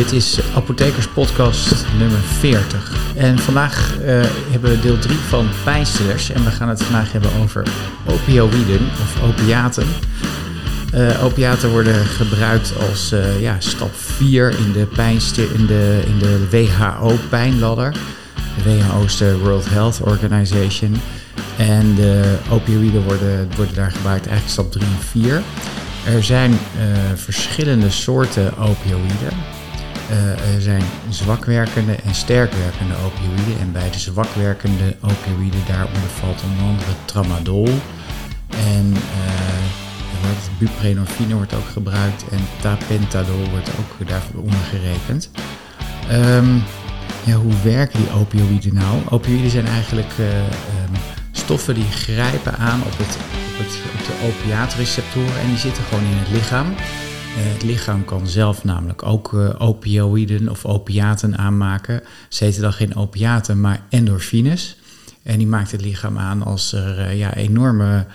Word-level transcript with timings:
dit 0.00 0.12
is 0.12 0.38
Apothekers 0.54 1.08
Podcast 1.08 1.84
nummer 1.98 2.18
40. 2.18 2.92
En 3.16 3.38
vandaag 3.38 3.96
uh, 3.98 4.06
hebben 4.50 4.70
we 4.70 4.80
deel 4.80 4.98
3 4.98 5.16
van 5.16 5.48
pijnstillers. 5.64 6.30
En 6.30 6.44
we 6.44 6.50
gaan 6.50 6.68
het 6.68 6.82
vandaag 6.82 7.12
hebben 7.12 7.30
over 7.40 7.66
opioïden 8.06 8.80
of 9.02 9.22
opiaten. 9.22 9.86
Uh, 10.94 11.24
opiaten 11.24 11.70
worden 11.70 12.04
gebruikt 12.04 12.72
als 12.88 13.12
uh, 13.12 13.40
ja, 13.40 13.56
stap 13.58 13.90
4 13.94 14.50
in 14.50 14.72
de, 14.72 14.86
in 15.54 15.66
de, 15.66 16.02
in 16.06 16.18
de 16.18 16.48
WHO-pijnladder. 16.50 17.92
De 18.56 18.62
WHO 18.62 19.04
is 19.04 19.16
de 19.16 19.38
World 19.38 19.70
Health 19.70 20.00
Organization. 20.00 20.96
En 21.56 21.94
de 21.94 22.36
opioïden 22.50 23.02
worden, 23.02 23.48
worden 23.56 23.74
daar 23.74 23.92
gebruikt 23.92 24.26
eigenlijk 24.26 24.52
stap 24.52 24.72
3 24.72 24.84
en 24.84 25.22
4. 25.22 25.42
Er 26.14 26.24
zijn 26.24 26.58
verschillende 27.14 27.90
soorten 27.90 28.58
opioïden. 28.58 29.59
Er 30.54 30.60
zijn 30.60 30.82
zwakwerkende 31.08 31.94
en 31.94 32.14
sterkwerkende 32.14 32.94
opioïden. 33.04 33.60
En 33.60 33.72
bij 33.72 33.90
de 33.90 33.98
zwakwerkende 33.98 34.96
opioïden 35.00 35.60
daaronder 35.66 36.10
valt 36.20 36.42
onder 36.42 36.64
andere 36.64 36.92
tramadol. 37.04 37.68
En 38.48 38.86
uh, 38.92 39.50
buprenorfine 40.58 41.34
wordt 41.34 41.54
ook 41.54 41.68
gebruikt. 41.72 42.24
En 42.30 42.38
tapentadol 42.60 43.48
wordt 43.50 43.70
ook 43.78 44.08
daarvoor 44.08 44.42
ondergerekend. 44.42 45.30
Um, 46.12 46.62
ja, 47.24 47.34
hoe 47.34 47.54
werken 47.62 48.00
die 48.00 48.12
opioïden 48.12 48.74
nou? 48.74 49.00
Opioïden 49.08 49.50
zijn 49.50 49.66
eigenlijk 49.66 50.12
um, 50.18 50.96
stoffen 51.30 51.74
die 51.74 51.90
grijpen 51.90 52.56
aan 52.56 52.80
op, 52.82 52.98
het, 52.98 53.16
op, 53.16 53.58
het, 53.58 53.78
op 53.94 54.06
de 54.06 54.26
opiaatreceptoren 54.26 55.40
en 55.40 55.48
die 55.48 55.58
zitten 55.58 55.84
gewoon 55.84 56.04
in 56.04 56.16
het 56.16 56.30
lichaam. 56.30 56.74
Uh, 57.30 57.36
het 57.36 57.62
lichaam 57.62 58.04
kan 58.04 58.28
zelf 58.28 58.64
namelijk 58.64 59.02
ook 59.02 59.32
uh, 59.32 59.54
opioïden 59.58 60.48
of 60.48 60.64
opiaten 60.64 61.38
aanmaken. 61.38 62.02
Ze 62.28 62.44
heten 62.44 62.62
dan 62.62 62.72
geen 62.72 62.96
opiaten, 62.96 63.60
maar 63.60 63.82
endorfines. 63.88 64.76
En 65.22 65.38
die 65.38 65.46
maakt 65.46 65.70
het 65.70 65.80
lichaam 65.80 66.18
aan 66.18 66.42
als 66.42 66.72
er 66.72 66.98
uh, 66.98 67.18
ja, 67.18 67.34
enorme 67.34 68.06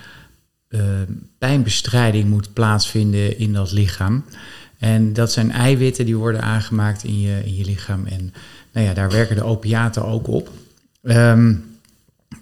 pijnbestrijding 1.38 2.30
moet 2.30 2.54
plaatsvinden 2.54 3.38
in 3.38 3.54
dat 3.54 3.72
lichaam. 3.72 4.26
En 4.78 5.14
dat 5.14 5.32
zijn 5.32 5.52
eiwitten 5.52 6.06
die 6.06 6.18
worden 6.18 6.42
aangemaakt 6.42 7.04
in 7.04 7.22
je, 7.22 7.46
in 7.46 7.56
je 7.56 7.66
lichaam. 7.66 8.06
En 8.06 8.34
nou 8.72 8.86
ja, 8.86 8.94
daar 8.94 9.12
werken 9.12 9.36
de 9.36 9.44
opiaten 9.44 10.06
ook 10.06 10.28
op. 10.28 10.50
Um, 11.02 11.78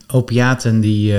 opiaten 0.08 0.80
die, 0.80 1.16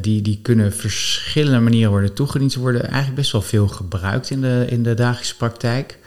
die, 0.00 0.22
die 0.22 0.38
kunnen 0.42 0.72
verschillende 0.72 1.60
manieren 1.60 1.90
worden 1.90 2.14
toegediend. 2.14 2.52
Ze 2.52 2.60
worden 2.60 2.84
eigenlijk 2.84 3.14
best 3.14 3.32
wel 3.32 3.42
veel 3.42 3.68
gebruikt 3.68 4.30
in 4.30 4.40
de, 4.40 4.64
in 4.68 4.82
de 4.82 4.94
dagelijkse 4.94 5.36
praktijk. 5.36 5.98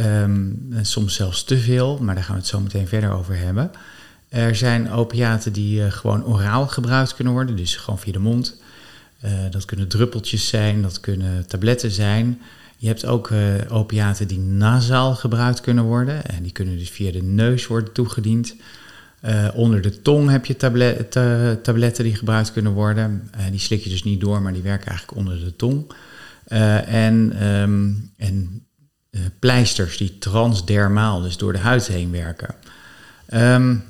Um, 0.00 0.68
soms 0.82 1.14
zelfs 1.14 1.44
te 1.44 1.58
veel, 1.58 1.98
maar 1.98 2.14
daar 2.14 2.24
gaan 2.24 2.34
we 2.34 2.40
het 2.40 2.50
zo 2.50 2.60
meteen 2.60 2.88
verder 2.88 3.10
over 3.10 3.36
hebben. 3.36 3.70
Er 4.28 4.56
zijn 4.56 4.90
opiaten 4.90 5.52
die 5.52 5.80
uh, 5.80 5.90
gewoon 5.90 6.24
oraal 6.24 6.66
gebruikt 6.66 7.14
kunnen 7.14 7.32
worden, 7.32 7.56
dus 7.56 7.76
gewoon 7.76 7.98
via 7.98 8.12
de 8.12 8.18
mond. 8.18 8.60
dat 9.50 9.64
kunnen 9.64 9.88
druppeltjes 9.88 10.48
zijn, 10.48 10.82
dat 10.82 11.00
kunnen 11.00 11.46
tabletten 11.46 11.90
zijn. 11.90 12.40
Je 12.76 12.86
hebt 12.86 13.06
ook 13.06 13.30
opiaten 13.68 14.28
die 14.28 14.38
nasaal 14.38 15.14
gebruikt 15.14 15.60
kunnen 15.60 15.84
worden. 15.84 16.24
En 16.24 16.42
die 16.42 16.52
kunnen 16.52 16.78
dus 16.78 16.90
via 16.90 17.12
de 17.12 17.22
neus 17.22 17.66
worden 17.66 17.92
toegediend. 17.92 18.54
Uh, 19.24 19.48
onder 19.54 19.82
de 19.82 20.02
tong 20.02 20.30
heb 20.30 20.46
je 20.46 20.56
tablet, 20.56 21.12
tabletten 21.62 22.04
die 22.04 22.14
gebruikt 22.14 22.52
kunnen 22.52 22.72
worden. 22.72 23.30
Uh, 23.36 23.44
die 23.50 23.60
slik 23.60 23.82
je 23.82 23.90
dus 23.90 24.04
niet 24.04 24.20
door, 24.20 24.42
maar 24.42 24.52
die 24.52 24.62
werken 24.62 24.88
eigenlijk 24.88 25.18
onder 25.18 25.38
de 25.44 25.56
tong. 25.56 25.92
Uh, 26.48 26.92
en 27.06 27.46
um, 27.46 28.12
en 28.16 28.66
pleisters 29.38 29.96
die 29.96 30.18
transdermaal, 30.18 31.20
dus 31.20 31.36
door 31.36 31.52
de 31.52 31.58
huid 31.58 31.86
heen 31.86 32.10
werken. 32.10 32.54
Um, 33.34 33.84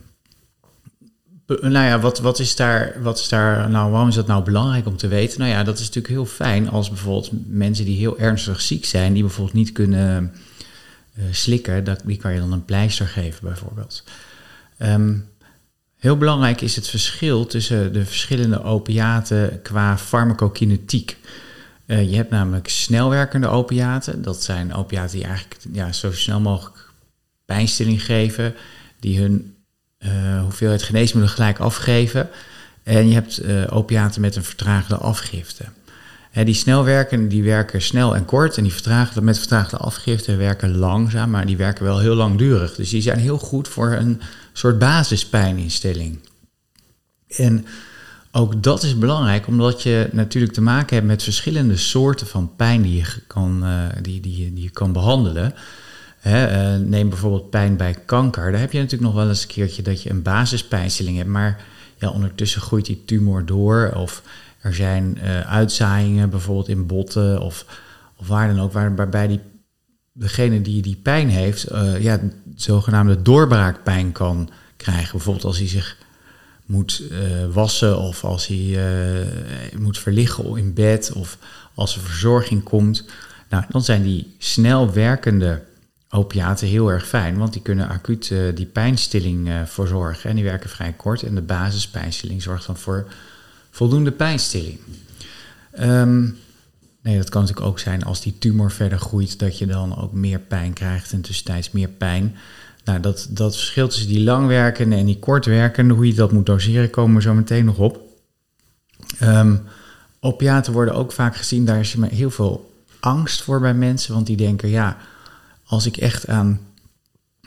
nou 1.47 1.87
ja, 1.87 2.01
wat, 2.01 2.19
wat, 2.19 2.39
is 2.39 2.57
daar, 2.57 2.97
wat 3.03 3.19
is 3.19 3.29
daar, 3.29 3.71
nou, 3.71 3.91
waarom 3.91 4.09
is 4.09 4.15
dat 4.15 4.27
nou 4.27 4.45
belangrijk 4.45 4.87
om 4.87 4.97
te 4.97 5.09
weten? 5.09 5.39
Nou 5.39 5.51
ja, 5.51 5.65
dat 5.65 5.75
is 5.79 5.87
natuurlijk 5.87 6.15
heel 6.15 6.27
fijn 6.27 6.71
als 6.71 6.89
bijvoorbeeld 6.89 7.31
mensen 7.47 7.85
die 7.85 7.99
heel 7.99 8.19
ernstig 8.19 8.61
ziek 8.61 8.85
zijn, 8.85 9.13
die 9.13 9.23
bijvoorbeeld 9.23 9.57
niet 9.57 9.73
kunnen 9.73 10.35
slikken, 11.31 11.85
dat, 11.85 12.01
die 12.05 12.17
kan 12.17 12.33
je 12.33 12.41
dan 12.41 12.53
een 12.53 12.65
pleister 12.65 13.07
geven 13.07 13.41
bijvoorbeeld. 13.43 14.05
Um, 14.79 15.29
heel 15.97 16.17
belangrijk 16.17 16.61
is 16.61 16.77
het 16.77 16.89
verschil 16.89 17.47
tussen 17.47 17.93
de 17.93 18.05
verschillende 18.05 18.63
opiaten 18.63 19.63
qua 19.63 19.99
farmacokinetiek. 19.99 21.17
Uh, 21.87 22.11
je 22.11 22.17
hebt 22.17 22.31
namelijk 22.31 22.69
snelwerkende 22.69 23.49
opiaten. 23.49 24.23
Dat 24.23 24.43
zijn 24.43 24.75
opiaten 24.75 25.17
die 25.17 25.27
eigenlijk 25.27 25.61
ja, 25.73 25.93
zo 25.93 26.13
snel 26.13 26.41
mogelijk 26.41 26.91
pijnstilling 27.45 28.05
geven, 28.05 28.55
die 29.01 29.21
hun 29.21 29.55
uh, 29.99 30.43
hoeveelheid 30.43 30.83
geneesmiddelen 30.83 31.37
gelijk 31.37 31.59
afgeven. 31.59 32.29
En 32.83 33.09
je 33.09 33.15
hebt 33.15 33.45
uh, 33.45 33.63
opiaten 33.71 34.21
met 34.21 34.37
een 34.37 34.45
vertraagde 34.45 34.97
afgifte. 34.97 35.65
Hè, 36.31 36.45
die 36.45 36.55
snelwerkende 36.55 37.27
die 37.27 37.43
werken 37.43 37.83
snel 37.83 38.17
en 38.17 38.25
kort 38.25 38.57
en 38.57 38.63
die 38.63 38.73
vertraagde, 38.73 39.23
met 39.23 39.39
vertraagde 39.39 39.77
afgifte 39.77 40.37
werken 40.37 40.77
langzaam, 40.77 41.31
maar 41.31 41.47
die 41.47 41.57
werken 41.57 41.85
wel 41.85 41.99
heel 41.99 42.15
langdurig. 42.15 42.75
Dus 42.75 42.91
die 42.91 43.03
zijn 43.03 43.19
heel 43.19 43.39
goed 43.39 43.69
voor 43.69 43.93
een 43.93 44.21
soort 44.59 44.79
basispijninstelling. 44.79 46.19
En 47.29 47.67
ook 48.33 48.63
dat 48.63 48.83
is 48.83 48.99
belangrijk, 48.99 49.47
omdat 49.47 49.83
je 49.83 50.09
natuurlijk 50.13 50.53
te 50.53 50.61
maken 50.61 50.95
hebt 50.95 51.09
met 51.09 51.23
verschillende 51.23 51.77
soorten 51.77 52.27
van 52.27 52.57
pijn 52.57 52.83
die 52.83 52.97
je 52.97 53.23
kan, 53.27 53.61
uh, 53.65 53.83
die, 54.03 54.21
die, 54.21 54.53
die 54.53 54.63
je 54.63 54.71
kan 54.71 54.93
behandelen. 54.93 55.55
Uh, 56.27 56.77
neem 56.77 57.09
bijvoorbeeld 57.09 57.51
pijn 57.51 57.77
bij 57.77 57.97
kanker. 58.05 58.51
Daar 58.51 58.61
heb 58.61 58.73
je 58.73 58.79
natuurlijk 58.79 59.13
nog 59.13 59.15
wel 59.15 59.29
eens 59.29 59.43
een 59.43 59.49
keertje 59.49 59.83
dat 59.83 60.03
je 60.03 60.11
een 60.11 60.23
basispijnstilling 60.23 61.17
hebt, 61.17 61.29
maar 61.29 61.65
ja, 61.99 62.11
ondertussen 62.11 62.61
groeit 62.61 62.87
die 62.87 63.03
tumor 63.05 63.47
door. 63.47 63.93
Of 63.95 64.23
er 64.61 64.75
zijn 64.75 65.19
uh, 65.23 65.41
uitzaaiingen 65.41 66.31
bijvoorbeeld 66.31 66.69
in 66.69 66.87
botten 66.87 67.41
of, 67.41 67.65
of 68.17 68.29
waar 68.29 68.55
dan 68.55 68.61
ook, 68.61 68.73
waarbij 68.73 69.27
die, 69.27 69.41
degene 70.19 70.63
die 70.63 70.83
die 70.83 70.99
pijn 71.03 71.29
heeft, 71.29 71.73
uh, 71.73 72.03
ja, 72.03 72.21
zogenaamde 72.55 73.23
doorbraakpijn 73.23 74.13
kan 74.13 74.51
krijgen. 74.77 75.13
Bijvoorbeeld 75.13 75.45
als 75.45 75.59
hij 75.59 75.69
zich 75.69 75.97
moet 76.67 77.03
uh, 77.11 77.19
wassen 77.53 77.99
of 77.99 78.25
als 78.25 78.47
hij 78.47 78.79
moet 79.79 79.99
verliggen 79.99 80.57
in 80.57 80.75
bed 80.75 81.13
of 81.13 81.39
als 81.75 81.95
er 81.95 82.01
verzorging 82.01 82.63
komt. 82.63 83.05
Nou, 83.49 83.65
dan 83.69 83.83
zijn 83.83 84.03
die 84.03 84.35
snel 84.39 84.93
werkende 84.93 85.63
opiaten 86.11 86.69
heel 86.69 86.89
erg 86.89 87.07
fijn, 87.07 87.37
want 87.37 87.53
die 87.53 87.63
kunnen 87.63 87.89
acuut 87.89 88.33
die 88.55 88.67
pijnstilling 88.67 89.51
verzorgen. 89.67 90.31
En 90.31 90.37
die 90.37 90.45
werken 90.45 90.71
vrij 90.71 90.93
kort 90.93 91.23
en 91.23 91.35
de 91.35 91.41
basispijnstilling 91.43 92.43
zorgt 92.43 92.67
dan 92.67 92.77
voor 92.77 93.07
voldoende 93.71 94.13
pijnstilling. 94.13 94.79
Um, 95.81 96.39
nee, 97.07 97.17
dat 97.17 97.29
kan 97.29 97.41
natuurlijk 97.41 97.69
ook 97.69 97.79
zijn 97.79 98.05
als 98.05 98.21
die 98.21 98.39
tumor 98.39 98.71
verder 98.71 98.99
groeit, 98.99 99.39
dat 99.39 99.59
je 99.59 99.67
dan 99.67 99.97
ook 99.97 100.13
meer 100.13 100.39
pijn 100.39 100.73
krijgt 100.73 101.13
en 101.13 101.21
tussentijds 101.21 101.71
meer 101.71 101.89
pijn. 101.89 102.37
Nou, 102.85 103.01
dat, 103.01 103.27
dat 103.31 103.57
verschil 103.57 103.89
tussen 103.89 104.09
die 104.09 104.21
langwerkende 104.21 104.97
en 104.97 105.07
die 105.07 105.19
kortwerkende, 105.19 105.95
hoe 105.95 106.07
je 106.07 106.15
dat 106.15 106.33
moet 106.33 106.47
doseren, 106.47 106.91
komen 106.91 107.17
we 107.17 107.23
zo 107.23 107.35
meteen 107.35 107.65
nog 107.65 107.79
op. 107.79 108.01
Um, 109.23 109.63
opiaten 110.21 110.73
worden 110.73 110.95
ook 110.95 111.13
vaak 111.13 111.37
gezien, 111.37 111.65
daar 111.65 111.81
is 111.81 111.97
heel 112.01 112.31
veel 112.31 112.73
angst 113.01 113.43
voor 113.43 113.61
bij 113.61 113.75
mensen, 113.75 114.15
want 114.15 114.27
die 114.27 114.37
denken, 114.37 114.69
ja, 114.69 114.97
als 115.65 115.87
ik 115.87 115.97
echt 115.97 116.29
aan 116.29 116.61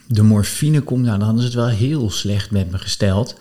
de 0.07 0.23
morfine 0.23 0.81
kom, 0.81 1.01
nou, 1.01 1.19
dan 1.19 1.37
is 1.37 1.43
het 1.43 1.53
wel 1.53 1.67
heel 1.67 2.09
slecht 2.09 2.51
met 2.51 2.71
me 2.71 2.77
gesteld. 2.77 3.39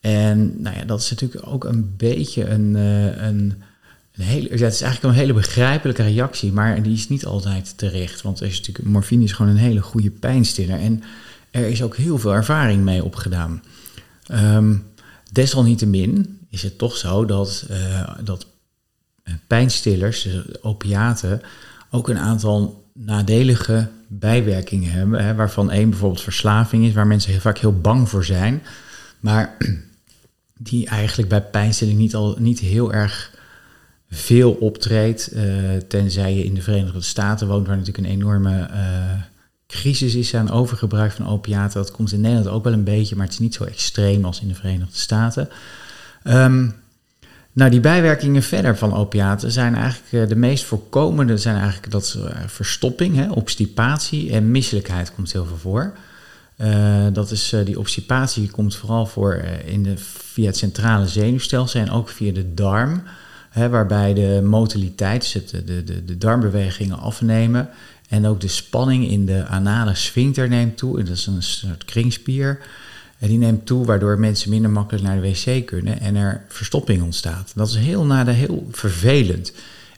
En 0.00 0.62
nou 0.62 0.76
ja, 0.76 0.84
dat 0.84 1.00
is 1.00 1.10
natuurlijk 1.10 1.46
ook 1.46 1.64
een 1.64 1.94
beetje 1.96 2.48
een, 2.48 2.74
uh, 2.74 3.22
een, 3.22 3.62
hele. 4.22 4.48
Het 4.48 4.60
is 4.60 4.82
eigenlijk 4.82 5.02
een 5.02 5.20
hele 5.20 5.32
begrijpelijke 5.32 6.02
reactie, 6.02 6.52
maar 6.52 6.82
die 6.82 6.92
is 6.92 7.08
niet 7.08 7.26
altijd 7.26 7.78
terecht. 7.78 8.22
Want 8.22 8.40
er 8.40 8.46
is 8.46 8.58
natuurlijk, 8.58 8.88
morfine 8.88 9.24
is 9.24 9.32
gewoon 9.32 9.50
een 9.50 9.58
hele 9.58 9.82
goede 9.82 10.10
pijnstiller. 10.10 10.78
En 10.78 11.02
er 11.50 11.66
is 11.66 11.82
ook 11.82 11.96
heel 11.96 12.18
veel 12.18 12.34
ervaring 12.34 12.84
mee 12.84 13.04
opgedaan. 13.04 13.62
Um, 14.32 14.84
desalniettemin 15.32 16.38
is 16.48 16.62
het 16.62 16.78
toch 16.78 16.96
zo 16.96 17.24
dat, 17.24 17.66
uh, 17.70 18.10
dat 18.24 18.46
pijnstillers, 19.46 20.22
dus 20.22 20.62
opiaten, 20.62 21.42
ook 21.90 22.08
een 22.08 22.18
aantal 22.18 22.84
nadelige 22.92 23.88
bijwerkingen 24.06 24.90
hebben. 24.92 25.24
Hè, 25.24 25.34
waarvan 25.34 25.70
één 25.70 25.90
bijvoorbeeld 25.90 26.22
verslaving 26.22 26.84
is, 26.84 26.92
waar 26.92 27.06
mensen 27.06 27.30
heel 27.30 27.40
vaak 27.40 27.58
heel 27.58 27.80
bang 27.80 28.08
voor 28.08 28.24
zijn. 28.24 28.62
Maar 29.20 29.56
die 30.68 30.86
eigenlijk 30.86 31.28
bij 31.28 31.42
pijnstilling 31.42 31.98
niet, 31.98 32.14
al, 32.14 32.36
niet 32.38 32.58
heel 32.58 32.92
erg 32.92 33.38
veel 34.10 34.52
optreedt. 34.52 35.30
Uh, 35.34 35.42
tenzij 35.88 36.34
je 36.34 36.44
in 36.44 36.54
de 36.54 36.62
Verenigde 36.62 37.00
Staten 37.00 37.46
woont, 37.46 37.66
waar 37.66 37.76
natuurlijk 37.76 38.06
een 38.06 38.12
enorme 38.12 38.68
uh, 38.70 38.76
crisis 39.66 40.14
is 40.14 40.34
aan 40.34 40.50
overgebruik 40.50 41.12
van 41.12 41.28
opiaten. 41.28 41.82
Dat 41.82 41.90
komt 41.90 42.12
in 42.12 42.20
Nederland 42.20 42.48
ook 42.48 42.64
wel 42.64 42.72
een 42.72 42.84
beetje, 42.84 43.16
maar 43.16 43.24
het 43.24 43.34
is 43.34 43.40
niet 43.40 43.54
zo 43.54 43.64
extreem 43.64 44.24
als 44.24 44.40
in 44.40 44.48
de 44.48 44.54
Verenigde 44.54 44.98
Staten. 44.98 45.48
Um, 46.24 46.74
Nou, 47.52 47.70
die 47.70 47.80
bijwerkingen 47.80 48.42
verder 48.42 48.76
van 48.76 48.94
opiaten 48.94 49.52
zijn 49.52 49.74
eigenlijk 49.74 50.28
de 50.28 50.36
meest 50.36 50.64
voorkomende 50.64 51.36
zijn 51.36 51.56
eigenlijk 51.56 51.92
dat 51.92 52.18
verstopping, 52.46 53.16
hè, 53.16 53.30
obstipatie 53.30 54.32
en 54.32 54.50
misselijkheid 54.50 55.14
komt 55.14 55.32
heel 55.32 55.46
veel 55.46 55.56
voor. 55.56 55.92
dat 57.12 57.30
is, 57.30 57.54
die 57.64 57.78
obstipatie 57.78 58.50
komt 58.50 58.76
vooral 58.76 59.06
voor 59.06 59.34
in 59.64 59.82
de, 59.82 59.94
via 59.96 60.46
het 60.46 60.56
centrale 60.56 61.06
zenuwstelsel 61.06 61.80
en 61.80 61.90
ook 61.90 62.08
via 62.08 62.32
de 62.32 62.54
darm 62.54 63.02
waarbij 63.52 64.14
de 64.14 64.40
motiliteit, 64.44 65.32
dus 65.32 65.50
de, 65.50 65.84
de, 65.84 66.04
de 66.04 66.18
darmbewegingen 66.18 66.98
afnemen. 66.98 67.68
En 68.08 68.26
ook 68.26 68.40
de 68.40 68.48
spanning 68.48 69.08
in 69.08 69.26
de 69.26 69.46
anale 69.46 69.94
sphincter 69.94 70.48
neemt 70.48 70.76
toe. 70.76 71.02
Dat 71.02 71.16
is 71.16 71.26
een 71.26 71.42
soort 71.42 71.84
kringspier. 71.84 72.58
En 73.18 73.28
die 73.28 73.38
neemt 73.38 73.66
toe, 73.66 73.84
waardoor 73.84 74.18
mensen 74.18 74.50
minder 74.50 74.70
makkelijk 74.70 75.04
naar 75.04 75.20
de 75.20 75.28
wc 75.28 75.66
kunnen 75.66 76.00
en 76.00 76.16
er 76.16 76.44
verstopping 76.48 77.02
ontstaat. 77.02 77.52
Dat 77.54 77.68
is 77.68 77.76
heel 77.76 78.04
nade, 78.04 78.30
heel 78.30 78.68
vervelend. 78.70 79.52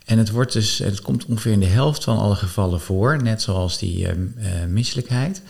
En 0.04 0.18
het, 0.18 0.30
wordt 0.30 0.52
dus, 0.52 0.78
het 0.78 1.00
komt 1.00 1.24
ongeveer 1.24 1.52
in 1.52 1.60
de 1.60 1.66
helft 1.66 2.04
van 2.04 2.18
alle 2.18 2.34
gevallen 2.34 2.80
voor, 2.80 3.22
net 3.22 3.42
zoals 3.42 3.78
die 3.78 4.06
uh, 4.06 4.10
misselijkheid. 4.68 5.42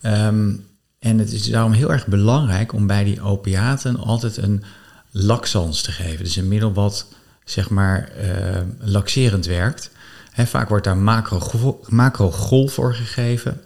Ehm, 0.00 0.52
en 0.98 1.18
het 1.18 1.32
is 1.32 1.50
daarom 1.50 1.72
heel 1.72 1.92
erg 1.92 2.06
belangrijk 2.06 2.72
om 2.72 2.86
bij 2.86 3.04
die 3.04 3.22
opiaten 3.22 3.96
altijd 3.96 4.36
een 4.36 4.62
laxans 5.10 5.82
te 5.82 5.92
geven. 5.92 6.24
Dus 6.24 6.36
een 6.36 6.48
middel 6.48 6.72
wat 6.72 7.06
zeg 7.50 7.70
maar 7.70 8.12
uh, 8.22 8.60
laxerend 8.78 9.46
werkt. 9.46 9.90
Vaak 10.34 10.68
wordt 10.68 10.84
daar 10.84 10.96
macro, 10.96 11.80
macrogolf 11.88 12.72
voor 12.72 12.94
gegeven. 12.94 13.60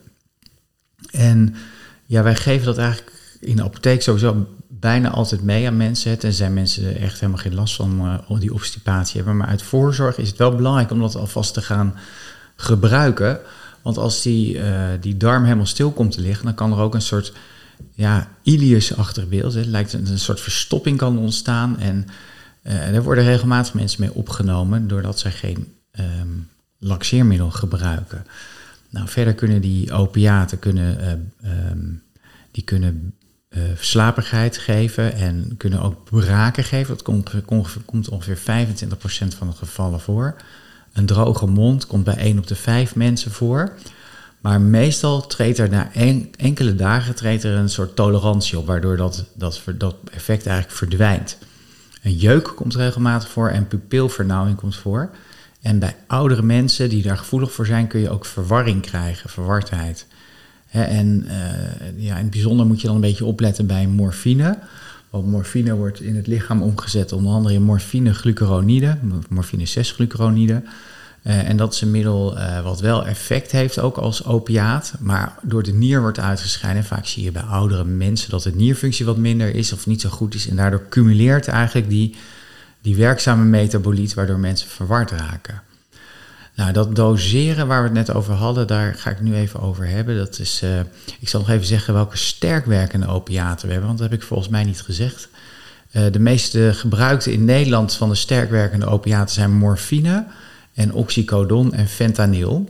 En 1.11 1.55
ja, 2.07 2.23
wij 2.23 2.35
geven 2.35 2.67
dat 2.67 2.79
eigenlijk 2.79 3.13
in 3.41 3.57
de 3.57 3.63
apotheek 3.63 4.03
sowieso 4.03 4.47
bijna 4.69 5.11
altijd 5.11 5.43
mee 5.43 5.67
aan 5.67 5.77
mensen. 5.77 6.19
Tenzij 6.19 6.51
mensen 6.51 6.97
echt 7.01 7.21
helemaal 7.21 7.43
geen 7.43 7.55
last 7.55 7.75
van 7.75 8.21
uh, 8.31 8.41
die 8.41 8.55
obstipatie 8.55 9.17
hebben. 9.17 9.37
Maar 9.37 9.47
uit 9.47 9.63
voorzorg 9.63 10.19
is 10.19 10.29
het 10.29 10.39
wel 10.39 10.55
belangrijk 10.55 10.91
om 10.91 11.01
dat 11.01 11.17
alvast 11.17 11.55
te 11.55 11.63
gaan 11.63 11.95
gebruiken. 12.57 13.41
Want 13.83 13.99
als 13.99 14.23
die, 14.23 14.55
uh, 14.55 14.89
die 15.01 15.17
darm 15.17 15.45
helemaal 15.45 15.67
stil 15.67 15.91
komt 15.91 16.13
te 16.13 16.21
liggen, 16.21 16.45
dan 16.45 16.55
kan 16.55 16.73
er 16.73 16.79
ook 16.79 16.95
een 16.95 17.03
soort 17.03 17.33
ja, 17.93 18.29
ilius-achtig 18.43 19.29
beeld. 19.29 19.55
Het 19.55 19.67
lijkt 19.67 19.93
een, 19.93 20.19
soort 20.19 20.41
verstopping 20.41 20.97
kan 20.99 21.19
ontstaan. 21.19 21.79
En 21.79 22.07
er 22.73 23.03
worden 23.03 23.25
regelmatig 23.25 23.75
mensen 23.75 24.01
mee 24.01 24.15
opgenomen 24.15 24.89
doordat 24.89 25.19
zij 25.19 25.31
geen 25.31 25.75
um, 26.01 26.49
laxeermiddel 26.79 27.51
gebruiken. 27.51 28.27
Nou, 28.91 29.09
verder 29.09 29.35
kunnen 29.35 29.61
die 29.61 29.93
opiaten 29.93 30.59
kunnen, 30.59 31.21
uh, 31.45 31.71
um, 31.71 32.03
die 32.51 32.65
kunnen 32.65 33.15
uh, 33.49 33.63
slapigheid 33.79 34.59
geven 34.59 35.15
en 35.15 35.55
kunnen 35.57 35.81
ook 35.81 36.05
braken 36.05 36.65
geven. 36.65 36.95
Dat 36.95 37.03
komt, 37.03 37.31
komt 37.85 38.09
ongeveer 38.09 38.39
25% 38.39 39.37
van 39.37 39.49
de 39.49 39.57
gevallen 39.57 40.01
voor. 40.01 40.37
Een 40.93 41.07
droge 41.07 41.47
mond 41.47 41.87
komt 41.87 42.05
bij 42.05 42.17
1 42.17 42.39
op 42.39 42.47
de 42.47 42.55
5 42.55 42.95
mensen 42.95 43.31
voor. 43.31 43.73
Maar 44.41 44.61
meestal 44.61 45.27
treedt 45.27 45.59
er 45.59 45.69
na 45.69 45.93
enkele 46.37 46.75
dagen 46.75 47.15
treedt 47.15 47.45
er 47.45 47.57
een 47.57 47.69
soort 47.69 47.97
tolerantie 47.97 48.59
op, 48.59 48.67
waardoor 48.67 48.97
dat, 48.97 49.25
dat 49.35 49.61
effect 50.11 50.47
eigenlijk 50.47 50.77
verdwijnt. 50.77 51.39
Een 52.05 52.17
jeuk 52.17 52.53
komt 52.57 52.75
regelmatig 52.75 53.29
voor 53.29 53.49
en 53.49 53.69
pupilvernauwing 53.69 54.57
komt 54.57 54.77
voor. 54.77 55.11
En 55.61 55.79
bij 55.79 55.97
oudere 56.07 56.43
mensen 56.43 56.89
die 56.89 57.03
daar 57.03 57.19
gevoelig 57.19 57.53
voor 57.53 57.67
zijn, 57.67 57.87
kun 57.87 58.01
je 58.01 58.11
ook 58.11 58.25
verwarring 58.25 58.83
krijgen, 58.83 59.31
verwardheid. 59.31 60.07
en 60.71 61.25
uh, 61.27 62.05
ja, 62.05 62.17
in 62.17 62.23
het 62.23 62.31
bijzonder 62.31 62.67
moet 62.67 62.81
je 62.81 62.87
dan 62.87 62.97
een 62.97 63.03
beetje 63.03 63.25
opletten 63.25 63.67
bij 63.67 63.87
morfine. 63.87 64.59
Want 65.11 65.27
morfine 65.27 65.75
wordt 65.75 66.01
in 66.01 66.17
het 66.17 66.27
lichaam 66.27 66.63
omgezet 66.63 67.13
onder 67.13 67.33
andere 67.33 67.55
in 67.55 67.63
morfine-glucuronide, 67.63 68.99
morfine 69.29 69.67
6-glucuronide. 69.67 70.63
Uh, 71.25 71.49
en 71.49 71.57
dat 71.57 71.73
is 71.75 71.81
een 71.81 71.91
middel 71.91 72.39
uh, 72.39 72.61
wat 72.61 72.81
wel 72.81 73.07
effect 73.07 73.53
heeft, 73.53 73.79
ook 73.79 73.97
als 73.97 74.25
opiaat, 74.25 74.95
maar 75.01 75.35
door 75.43 75.63
de 75.63 75.73
nier 75.73 76.01
wordt 76.01 76.19
uitgescheiden. 76.19 76.85
vaak 76.85 77.07
zie 77.07 77.25
je 77.25 77.33
bij 77.33 77.43
oudere 77.43 77.85
mensen 77.85 78.31
dat 78.31 78.43
de 78.43 78.55
nierfunctie 78.55 79.07
wat 79.07 79.17
minder 79.17 79.55
is 79.55 79.73
of 79.73 79.87
niet 79.87 80.01
zo 80.01 80.09
goed 80.09 80.35
is. 80.35 80.49
En 80.49 80.57
daardoor 80.57 80.89
cumuleert 80.89 81.49
eigenlijk 81.49 81.89
die, 81.89 82.17
die 82.83 82.97
werkzame 82.97 83.45
metaboliet, 83.45 84.15
waardoor 84.15 84.39
mensen 84.39 84.69
verward 84.69 85.11
raken. 85.11 85.63
Nou, 86.55 86.73
dat 86.73 86.97
doseren 86.97 87.67
waar 87.67 87.83
we 87.83 87.89
het 87.89 88.07
net 88.07 88.17
over 88.17 88.35
hadden, 88.35 88.67
daar 88.67 88.95
ga 88.95 89.11
ik 89.11 89.21
nu 89.21 89.35
even 89.35 89.61
over 89.61 89.87
hebben. 89.87 90.17
Dat 90.17 90.39
is, 90.39 90.61
uh, 90.65 90.79
ik 91.21 91.29
zal 91.29 91.41
nog 91.41 91.51
even 91.51 91.67
zeggen 91.67 91.95
welke 91.95 92.17
sterk 92.17 92.67
werkende 92.67 93.07
opiaten 93.07 93.67
we 93.67 93.73
hebben, 93.73 93.89
want 93.89 94.01
dat 94.01 94.11
heb 94.11 94.21
ik 94.21 94.27
volgens 94.27 94.49
mij 94.49 94.65
niet 94.65 94.81
gezegd. 94.81 95.29
de 95.91 96.19
meeste 96.19 96.71
gebruikte 96.75 97.33
in 97.33 97.45
Nederland 97.45 97.95
van 97.95 98.09
de 98.09 98.15
sterk 98.15 98.51
werkende 98.51 98.87
opiaten 98.87 99.35
zijn 99.35 99.53
morfine 99.53 100.25
en 100.75 100.93
oxycodon 100.93 101.75
en 101.75 101.89
fentanyl. 101.89 102.69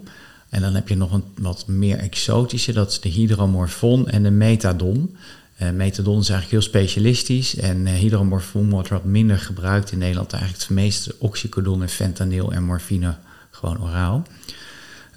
En 0.49 0.61
dan 0.61 0.75
heb 0.75 0.89
je 0.89 0.97
nog 0.97 1.13
een 1.13 1.25
wat 1.39 1.67
meer 1.67 1.99
exotische, 1.99 2.73
dat 2.73 2.91
is 2.91 3.01
de 3.01 3.09
hydromorfon 3.09 4.09
en 4.09 4.23
de 4.23 4.31
methadon. 4.31 5.17
Uh, 5.63 5.71
methadon 5.71 6.21
is 6.21 6.29
eigenlijk 6.29 6.51
heel 6.51 6.71
specialistisch 6.73 7.57
en 7.57 7.87
uh, 7.87 7.93
hydromorfon 7.93 8.71
wordt 8.71 8.89
wat 8.89 9.05
minder 9.05 9.39
gebruikt 9.39 9.93
in 9.93 9.99
Nederland. 9.99 10.33
Eigenlijk 10.33 10.63
het 10.63 10.73
meeste 10.73 11.15
oxycodon 11.19 11.83
en 11.83 11.89
fentanyl 11.89 12.53
en 12.53 12.65
morfine 12.65 13.15
gewoon 13.51 13.83
oraal. 13.83 14.27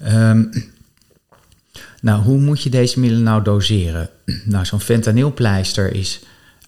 Um, 0.06 0.50
nou, 2.00 2.22
hoe 2.22 2.38
moet 2.38 2.62
je 2.62 2.70
deze 2.70 3.00
middelen 3.00 3.24
nou 3.24 3.42
doseren? 3.42 4.10
nou, 4.44 4.64
zo'n 4.64 4.80
fentanylpleister 4.80 5.94
is 5.94 6.20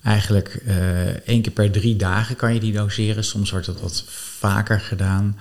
eigenlijk 0.03 0.63
uh, 0.67 1.07
één 1.07 1.43
keer 1.43 1.53
per 1.53 1.71
drie 1.71 1.97
dagen 1.97 2.37
kan 2.37 2.55
je 2.55 2.61
die 2.61 2.73
doseren. 2.73 3.25
Soms 3.25 3.51
wordt 3.51 3.67
dat 3.67 3.81
wat 3.81 4.05
vaker 4.39 4.81
gedaan. 4.81 5.39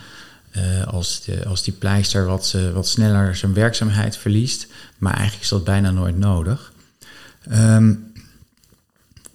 Uh, 0.57 0.87
als, 0.87 1.23
de, 1.23 1.45
als 1.45 1.63
die 1.63 1.73
pleister 1.73 2.25
wat, 2.25 2.55
wat 2.73 2.87
sneller 2.87 3.35
zijn 3.35 3.53
werkzaamheid 3.53 4.17
verliest. 4.17 4.67
Maar 4.97 5.13
eigenlijk 5.13 5.43
is 5.43 5.49
dat 5.49 5.63
bijna 5.63 5.91
nooit 5.91 6.17
nodig. 6.17 6.73
Um, 7.51 8.11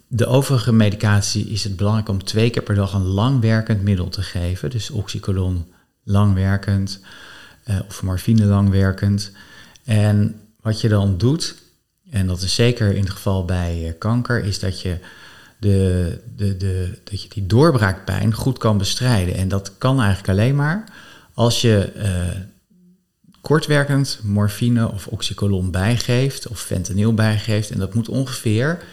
de 0.07 0.25
overige 0.25 0.71
medicatie 0.71 1.45
is 1.45 1.63
het 1.63 1.75
belangrijk 1.75 2.09
om 2.09 2.23
twee 2.23 2.49
keer 2.49 2.63
per 2.63 2.75
dag 2.75 2.93
een 2.93 3.05
langwerkend 3.05 3.81
middel 3.81 4.09
te 4.09 4.21
geven. 4.21 4.69
Dus 4.69 4.89
oxycodon 4.89 5.65
langwerkend 6.03 6.99
uh, 7.65 7.79
of 7.87 8.03
morfine 8.03 8.45
langwerkend. 8.45 9.31
En 9.83 10.39
wat 10.61 10.81
je 10.81 10.89
dan 10.89 11.17
doet, 11.17 11.55
en 12.09 12.27
dat 12.27 12.41
is 12.41 12.55
zeker 12.55 12.95
in 12.95 13.03
het 13.03 13.11
geval 13.11 13.45
bij 13.45 13.95
kanker, 13.99 14.43
is 14.43 14.59
dat 14.59 14.81
je 14.81 14.97
de, 15.65 16.19
de, 16.35 16.57
de, 16.57 16.99
dat 17.03 17.21
je 17.21 17.29
die 17.29 17.45
doorbraakpijn 17.45 18.33
goed 18.33 18.57
kan 18.57 18.77
bestrijden. 18.77 19.35
En 19.35 19.47
dat 19.47 19.77
kan 19.77 19.99
eigenlijk 19.99 20.29
alleen 20.29 20.55
maar 20.55 20.83
als 21.33 21.61
je 21.61 21.91
uh, 21.97 22.39
kortwerkend 23.41 24.19
morfine 24.23 24.91
of 24.91 25.07
oxycolon 25.07 25.71
bijgeeft 25.71 26.47
of 26.47 26.61
fentanyl 26.61 27.13
bijgeeft. 27.13 27.71
En 27.71 27.79
dat 27.79 27.93
moet 27.93 28.09
ongeveer 28.09 28.83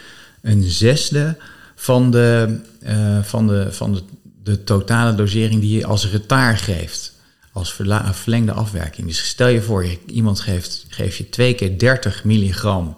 een 0.40 0.62
zesde 0.62 1.36
van 1.74 2.10
de, 2.10 2.60
uh, 2.82 3.22
van 3.22 3.46
de, 3.46 3.72
van 3.72 3.92
de, 3.92 4.02
de 4.42 4.64
totale 4.64 5.14
dosering 5.14 5.60
die 5.60 5.78
je 5.78 5.86
als 5.86 6.10
retaar 6.10 6.58
geeft. 6.58 7.12
Als 7.52 7.74
verlengde 8.12 8.52
afwerking. 8.52 9.06
Dus 9.06 9.28
stel 9.28 9.48
je 9.48 9.62
voor, 9.62 9.84
je, 9.84 9.98
iemand 10.06 10.40
geeft, 10.40 10.86
geeft 10.88 11.16
je 11.16 11.28
twee 11.28 11.54
keer 11.54 11.78
30 11.78 12.24
milligram 12.24 12.96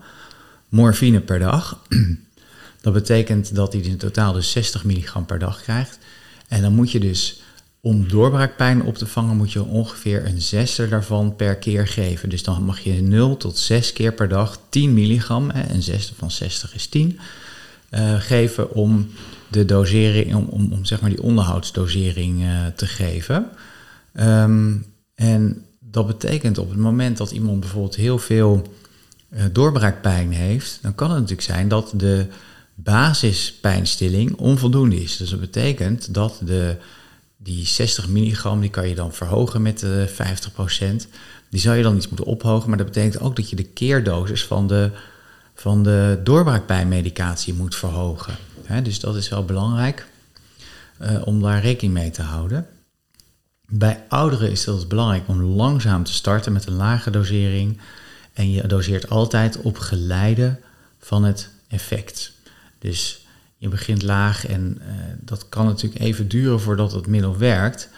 morfine 0.69 1.21
per 1.21 1.39
dag. 1.39 1.79
Dat 2.85 2.93
betekent 2.93 3.55
dat 3.55 3.73
hij 3.73 3.83
in 3.83 3.97
totaal 3.97 4.33
dus 4.33 4.51
60 4.51 4.85
milligram 4.85 5.27
per 5.27 5.39
dag 5.39 5.63
krijgt. 5.63 5.99
En 6.49 6.63
dan 6.63 6.75
moet 6.75 6.91
je 6.91 7.01
dus, 7.01 7.43
om 7.81 8.09
doorbraakpijn 8.09 8.83
op 8.83 8.97
te 8.97 9.07
vangen, 9.07 9.37
moet 9.37 9.53
je 9.53 9.65
ongeveer 9.65 10.27
een 10.27 10.41
zesde 10.41 10.89
daarvan 10.89 11.37
per 11.37 11.57
keer 11.57 11.87
geven. 11.87 12.29
Dus 12.29 12.43
dan 12.43 12.63
mag 12.63 12.81
je 12.81 13.03
0 13.03 13.37
tot 13.37 13.59
6 13.59 13.93
keer 13.93 14.13
per 14.13 14.29
dag 14.29 14.59
10 14.69 14.95
milligram, 14.95 15.51
een 15.51 15.83
zesde 15.83 16.15
van 16.15 16.31
60 16.31 16.75
is 16.75 16.87
10, 16.87 17.19
uh, 17.91 18.21
geven 18.21 18.71
om 18.75 19.11
de 19.49 19.65
dosering, 19.65 20.35
om, 20.35 20.49
om, 20.73 20.85
zeg 20.85 21.01
maar 21.01 21.11
die 21.11 21.23
onderhoudsdosering 21.23 22.43
uh, 22.43 22.67
te 22.77 22.87
geven. 22.87 23.49
Um, 24.15 24.87
en 25.15 25.65
dat 25.79 26.07
betekent 26.07 26.59
op 26.59 26.69
het 26.69 26.79
moment 26.79 27.17
dat 27.17 27.31
iemand 27.31 27.61
bijvoorbeeld 27.61 27.97
heel 27.97 28.19
veel 28.19 28.75
uh, 29.31 29.43
doorbraakpijn 29.53 30.33
heeft, 30.33 30.79
dan 30.83 30.95
kan 30.95 31.09
het 31.11 31.19
natuurlijk 31.19 31.49
zijn 31.49 31.69
dat 31.69 31.93
de 31.97 32.27
basispijnstilling 32.75 34.37
onvoldoende 34.37 35.03
is. 35.03 35.17
Dus 35.17 35.31
dat 35.31 35.41
betekent 35.41 36.15
dat 36.15 36.41
de, 36.45 36.77
die 37.37 37.67
60 37.67 38.09
milligram, 38.09 38.61
die 38.61 38.71
kan 38.71 38.89
je 38.89 38.95
dan 38.95 39.13
verhogen 39.13 39.63
met 39.63 39.79
de 39.79 40.05
50 40.15 40.53
procent. 40.53 41.09
Die 41.51 41.61
zou 41.61 41.77
je 41.77 41.83
dan 41.83 41.97
iets 41.97 42.09
moeten 42.09 42.27
ophogen, 42.27 42.69
maar 42.69 42.79
dat 42.79 42.87
betekent 42.87 43.23
ook 43.23 43.37
dat 43.37 43.51
je 43.51 43.57
de 43.57 43.65
keerdosis 43.65 44.45
van 44.45 44.67
de, 44.67 44.91
van 45.55 45.83
de 45.83 46.21
doorbraakpijnmedicatie 46.25 47.55
moet 47.55 47.77
verhogen. 47.77 48.35
dus 48.83 49.01
dat 49.01 49.17
is 49.17 49.29
wel 49.29 49.45
belangrijk 49.45 50.07
uh, 51.03 51.27
om 51.27 51.43
daar 51.43 51.61
rekening 51.61 51.95
mee 51.95 52.11
te 52.11 52.23
houden. 52.23 52.67
Bij 53.67 54.05
ouderen 54.09 54.51
is 54.51 54.67
het 54.67 54.89
belangrijk 54.89 55.29
om 55.29 55.43
langzaam 55.43 56.05
te 56.05 56.13
starten 56.13 56.53
met 56.53 56.67
een 56.67 56.77
lage 56.77 57.11
dosering. 57.11 57.81
En 58.33 58.51
je 58.51 58.67
doseert 58.67 59.11
altijd 59.11 59.57
op 59.57 59.79
geleide 59.79 60.59
van 60.99 61.25
het 61.25 61.49
effect. 61.69 62.34
Dus 62.85 63.27
je 63.57 63.69
begint 63.69 64.03
laag 64.03 64.47
en 64.47 64.79
eh, 64.81 64.95
dat 65.21 65.49
kan 65.49 65.67
natuurlijk 65.67 66.03
even 66.03 66.29
duren 66.29 66.61
voordat 66.61 66.93
het 66.93 67.07
middel 67.07 67.39
werkt. 67.39 67.89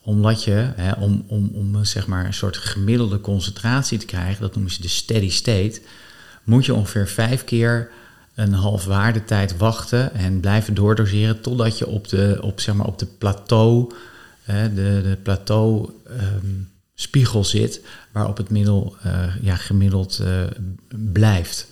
Omdat 0.00 0.44
je, 0.44 0.72
hè, 0.76 0.92
om, 0.92 1.24
om, 1.26 1.50
om 1.54 1.84
zeg 1.84 2.06
maar 2.06 2.24
een 2.24 2.34
soort 2.34 2.56
gemiddelde 2.56 3.20
concentratie 3.20 3.98
te 3.98 4.06
krijgen, 4.06 4.40
dat 4.40 4.54
noemen 4.54 4.72
ze 4.72 4.82
de 4.82 4.88
steady 4.88 5.30
state, 5.30 5.80
moet 6.44 6.66
je 6.66 6.74
ongeveer 6.74 7.08
vijf 7.08 7.44
keer 7.44 7.90
een 8.34 8.52
half 8.52 8.84
waardetijd 8.84 9.56
wachten 9.56 10.14
en 10.14 10.40
blijven 10.40 10.74
doordoseren 10.74 11.40
totdat 11.40 11.78
je 11.78 11.86
op 11.86 12.08
de, 12.08 12.38
op, 12.40 12.60
zeg 12.60 12.74
maar, 12.74 12.86
op 12.86 12.98
de 12.98 13.06
plateau, 13.06 13.92
hè, 14.42 14.74
de, 14.74 15.00
de 15.02 15.18
plateau 15.22 15.90
ehm, 16.06 16.60
spiegel 16.94 17.44
zit, 17.44 17.80
waarop 18.12 18.36
het 18.36 18.50
middel 18.50 18.96
uh, 19.06 19.36
ja, 19.40 19.56
gemiddeld 19.56 20.20
uh, 20.22 20.44
blijft. 21.12 21.66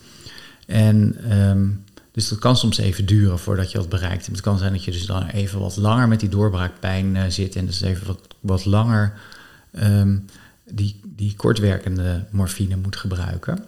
En 0.66 1.16
um, 1.38 1.84
dus 2.12 2.28
dat 2.28 2.38
kan 2.38 2.56
soms 2.56 2.78
even 2.78 3.06
duren 3.06 3.38
voordat 3.38 3.70
je 3.70 3.78
dat 3.78 3.88
bereikt. 3.88 4.26
het 4.26 4.40
kan 4.40 4.58
zijn 4.58 4.72
dat 4.72 4.84
je 4.84 4.90
dus 4.90 5.06
dan 5.06 5.26
even 5.26 5.60
wat 5.60 5.76
langer 5.76 6.08
met 6.08 6.20
die 6.20 6.28
doorbraakpijn 6.28 7.14
uh, 7.14 7.22
zit 7.28 7.56
en 7.56 7.66
dus 7.66 7.80
even 7.80 8.06
wat, 8.06 8.20
wat 8.40 8.64
langer 8.64 9.12
um, 9.82 10.24
die, 10.70 11.00
die 11.04 11.34
kortwerkende 11.36 12.24
morfine 12.30 12.76
moet 12.76 12.96
gebruiken. 12.96 13.64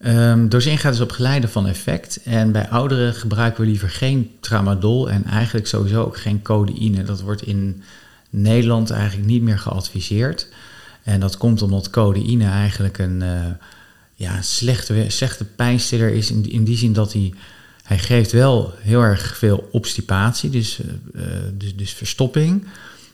Um, 0.00 0.48
dosering 0.48 0.80
gaat 0.80 0.92
dus 0.92 1.00
op 1.00 1.10
geleide 1.10 1.48
van 1.48 1.66
effect. 1.66 2.22
En 2.22 2.52
bij 2.52 2.68
ouderen 2.68 3.14
gebruiken 3.14 3.60
we 3.60 3.66
liever 3.66 3.90
geen 3.90 4.30
tramadol 4.40 5.10
en 5.10 5.24
eigenlijk 5.24 5.66
sowieso 5.66 6.04
ook 6.04 6.16
geen 6.16 6.42
codeïne. 6.42 7.02
Dat 7.02 7.20
wordt 7.20 7.42
in 7.42 7.82
Nederland 8.30 8.90
eigenlijk 8.90 9.28
niet 9.28 9.42
meer 9.42 9.58
geadviseerd. 9.58 10.48
En 11.02 11.20
dat 11.20 11.36
komt 11.36 11.62
omdat 11.62 11.90
codeïne 11.90 12.48
eigenlijk 12.48 12.98
een 12.98 13.20
uh, 13.20 13.46
ja, 14.18 14.42
slechte, 14.42 15.04
slechte 15.08 15.44
pijnstiller 15.44 16.12
is. 16.12 16.30
In, 16.30 16.50
in 16.50 16.64
die 16.64 16.76
zin 16.76 16.92
dat 16.92 17.12
hij, 17.12 17.32
hij 17.82 17.98
geeft 17.98 18.32
wel 18.32 18.74
heel 18.78 19.00
erg 19.00 19.36
veel 19.36 19.68
obstipatie, 19.72 20.50
dus, 20.50 20.80
uh, 21.14 21.22
dus, 21.52 21.76
dus 21.76 21.92
verstopping. 21.92 22.66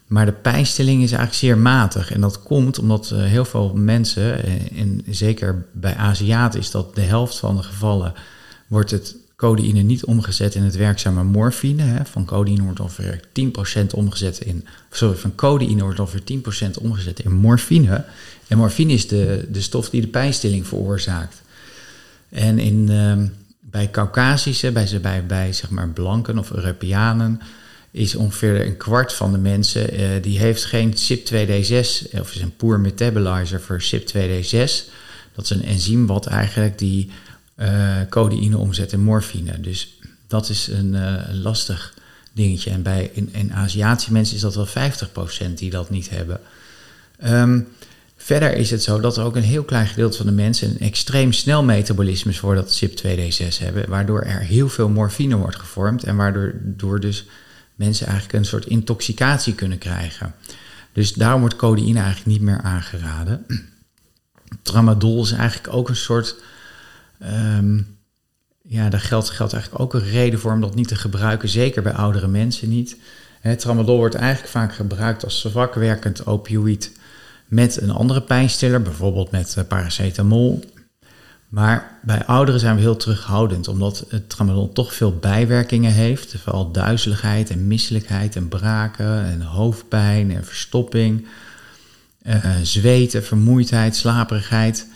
Maar 0.07 0.27
de 0.27 0.33
pijnstilling 0.33 1.03
is 1.03 1.13
eigenlijk 1.13 1.41
zeer 1.41 1.59
matig. 1.59 2.13
En 2.13 2.21
dat 2.21 2.43
komt 2.43 2.79
omdat 2.79 3.11
uh, 3.13 3.23
heel 3.23 3.45
veel 3.45 3.73
mensen, 3.75 4.45
en 4.77 5.03
zeker 5.09 5.67
bij 5.73 5.95
Aziaten 5.95 6.61
is 6.61 6.71
dat 6.71 6.95
de 6.95 7.01
helft 7.01 7.39
van 7.39 7.57
de 7.57 7.63
gevallen, 7.63 8.15
wordt 8.67 8.91
het 8.91 9.17
codeïne 9.37 9.83
niet 9.83 10.05
omgezet 10.05 10.55
in 10.55 10.63
het 10.63 10.77
werkzame 10.77 11.25
morfine. 11.25 11.83
Hè. 11.83 12.05
Van 12.05 12.25
codeïne 12.25 12.63
wordt 12.63 12.81
ongeveer 12.81 13.21
10% 13.83 13.87
omgezet 13.95 14.39
in. 14.39 14.67
Sorry, 14.91 15.17
van 15.17 15.35
codeïne 15.35 15.83
wordt 15.83 16.01
ongeveer 16.01 16.23
10% 16.69 16.83
omgezet 16.83 17.21
in 17.21 17.33
morfine. 17.33 18.05
En 18.49 18.59
morfine 18.59 18.93
is 18.93 19.09
de, 19.09 19.49
de 19.51 19.61
stof 19.61 19.91
die 19.91 20.01
de 20.01 20.07
pijnstilling 20.07 20.67
veroorzaakt. 20.67 21.43
En 22.29 22.59
in, 22.59 22.91
uh, 22.91 23.13
bij 23.61 23.91
Caucasische, 23.91 24.73
bij, 24.73 25.01
bij, 25.03 25.27
bij 25.27 25.53
zeg 25.53 25.71
maar 25.71 25.89
blanken 25.89 26.39
of 26.39 26.51
Europeanen, 26.51 27.41
is 27.91 28.15
ongeveer 28.15 28.67
een 28.67 28.77
kwart 28.77 29.13
van 29.13 29.33
de 29.33 29.39
mensen 29.39 30.01
uh, 30.01 30.09
die 30.23 30.39
heeft 30.39 30.65
geen 30.65 30.93
CYP2D6 30.93 32.19
of 32.21 32.35
is 32.35 32.41
een 32.41 32.57
poor 32.57 32.81
metabolizer 32.81 33.61
voor 33.61 33.83
CYP2D6. 33.83 34.93
Dat 35.35 35.45
is 35.45 35.51
een 35.51 35.65
enzym 35.65 36.07
wat 36.07 36.27
eigenlijk 36.27 36.79
die 36.79 37.11
uh, 37.57 37.97
codeïne 38.11 38.59
omzet 38.59 38.93
in 38.93 39.01
morfine. 39.01 39.61
Dus 39.61 39.99
dat 40.27 40.49
is 40.49 40.67
een, 40.67 40.95
uh, 40.95 41.29
een 41.29 41.43
lastig 41.43 41.95
dingetje. 42.33 42.71
En 42.71 42.83
bij 42.83 43.11
in, 43.13 43.29
in, 43.33 43.53
Aziatische 43.53 44.13
mensen 44.13 44.37
is 44.37 44.41
dat 44.41 44.55
wel 44.55 44.91
50% 45.49 45.55
die 45.55 45.71
dat 45.71 45.91
niet 45.91 46.11
hebben. 46.11 46.41
Um, 47.25 47.69
verder 48.17 48.57
is 48.57 48.71
het 48.71 48.83
zo 48.83 49.01
dat 49.01 49.17
er 49.17 49.25
ook 49.25 49.37
een 49.37 49.43
heel 49.43 49.65
klein 49.65 49.87
gedeelte 49.87 50.17
van 50.17 50.27
de 50.27 50.33
mensen 50.33 50.71
een 50.71 50.81
extreem 50.81 51.33
snel 51.33 51.63
metabolisme 51.63 52.33
voor 52.33 52.55
dat 52.55 52.85
CYP2D6 52.85 53.59
hebben, 53.59 53.89
waardoor 53.89 54.23
er 54.23 54.41
heel 54.41 54.69
veel 54.69 54.89
morfine 54.89 55.37
wordt 55.37 55.57
gevormd 55.57 56.05
en 56.05 56.17
waardoor 56.17 56.55
door 56.63 57.01
dus 57.01 57.25
mensen 57.75 58.07
eigenlijk 58.07 58.39
een 58.39 58.45
soort 58.45 58.67
intoxicatie 58.67 59.55
kunnen 59.55 59.79
krijgen. 59.79 60.35
Dus 60.93 61.13
daarom 61.13 61.41
wordt 61.41 61.57
codeïne 61.57 61.99
eigenlijk 61.99 62.27
niet 62.27 62.41
meer 62.41 62.61
aangeraden. 62.63 63.47
Tramadol 64.63 65.23
is 65.23 65.33
eigenlijk 65.33 65.75
ook 65.75 65.89
een 65.89 65.97
soort 65.97 66.37
Um, 67.27 67.99
ja, 68.63 68.89
daar 68.89 69.01
geldt, 69.01 69.31
geldt 69.31 69.53
eigenlijk 69.53 69.83
ook 69.83 69.95
een 69.95 70.11
reden 70.11 70.39
voor 70.39 70.53
om 70.53 70.61
dat 70.61 70.75
niet 70.75 70.89
te 70.89 70.97
gebruiken, 70.97 71.49
zeker 71.49 71.83
bij 71.83 71.93
oudere 71.93 72.29
mensen 72.29 72.69
niet. 72.69 72.97
Tramadol 73.57 73.97
wordt 73.97 74.15
eigenlijk 74.15 74.53
vaak 74.53 74.75
gebruikt 74.75 75.25
als 75.25 75.41
zwakwerkend 75.41 76.27
opioïd 76.27 76.93
met 77.47 77.81
een 77.81 77.91
andere 77.91 78.23
pijnstiller, 78.23 78.83
bijvoorbeeld 78.83 79.31
met 79.31 79.55
eh, 79.57 79.65
paracetamol. 79.69 80.65
Maar 81.49 81.99
bij 82.03 82.25
ouderen 82.25 82.61
zijn 82.61 82.75
we 82.75 82.81
heel 82.81 82.97
terughoudend, 82.97 83.69
omdat 83.69 84.05
het 84.09 84.29
tramadol 84.29 84.73
toch 84.73 84.95
veel 84.95 85.17
bijwerkingen 85.17 85.93
heeft. 85.93 86.35
Vooral 86.43 86.71
duizeligheid 86.71 87.51
en 87.51 87.67
misselijkheid 87.67 88.37
en 88.37 88.49
braken 88.49 89.25
en 89.25 89.41
hoofdpijn 89.41 90.31
en 90.31 90.45
verstopping, 90.45 91.27
uh, 92.23 92.45
zweten, 92.63 93.25
vermoeidheid, 93.25 93.97
slaperigheid. 93.97 94.89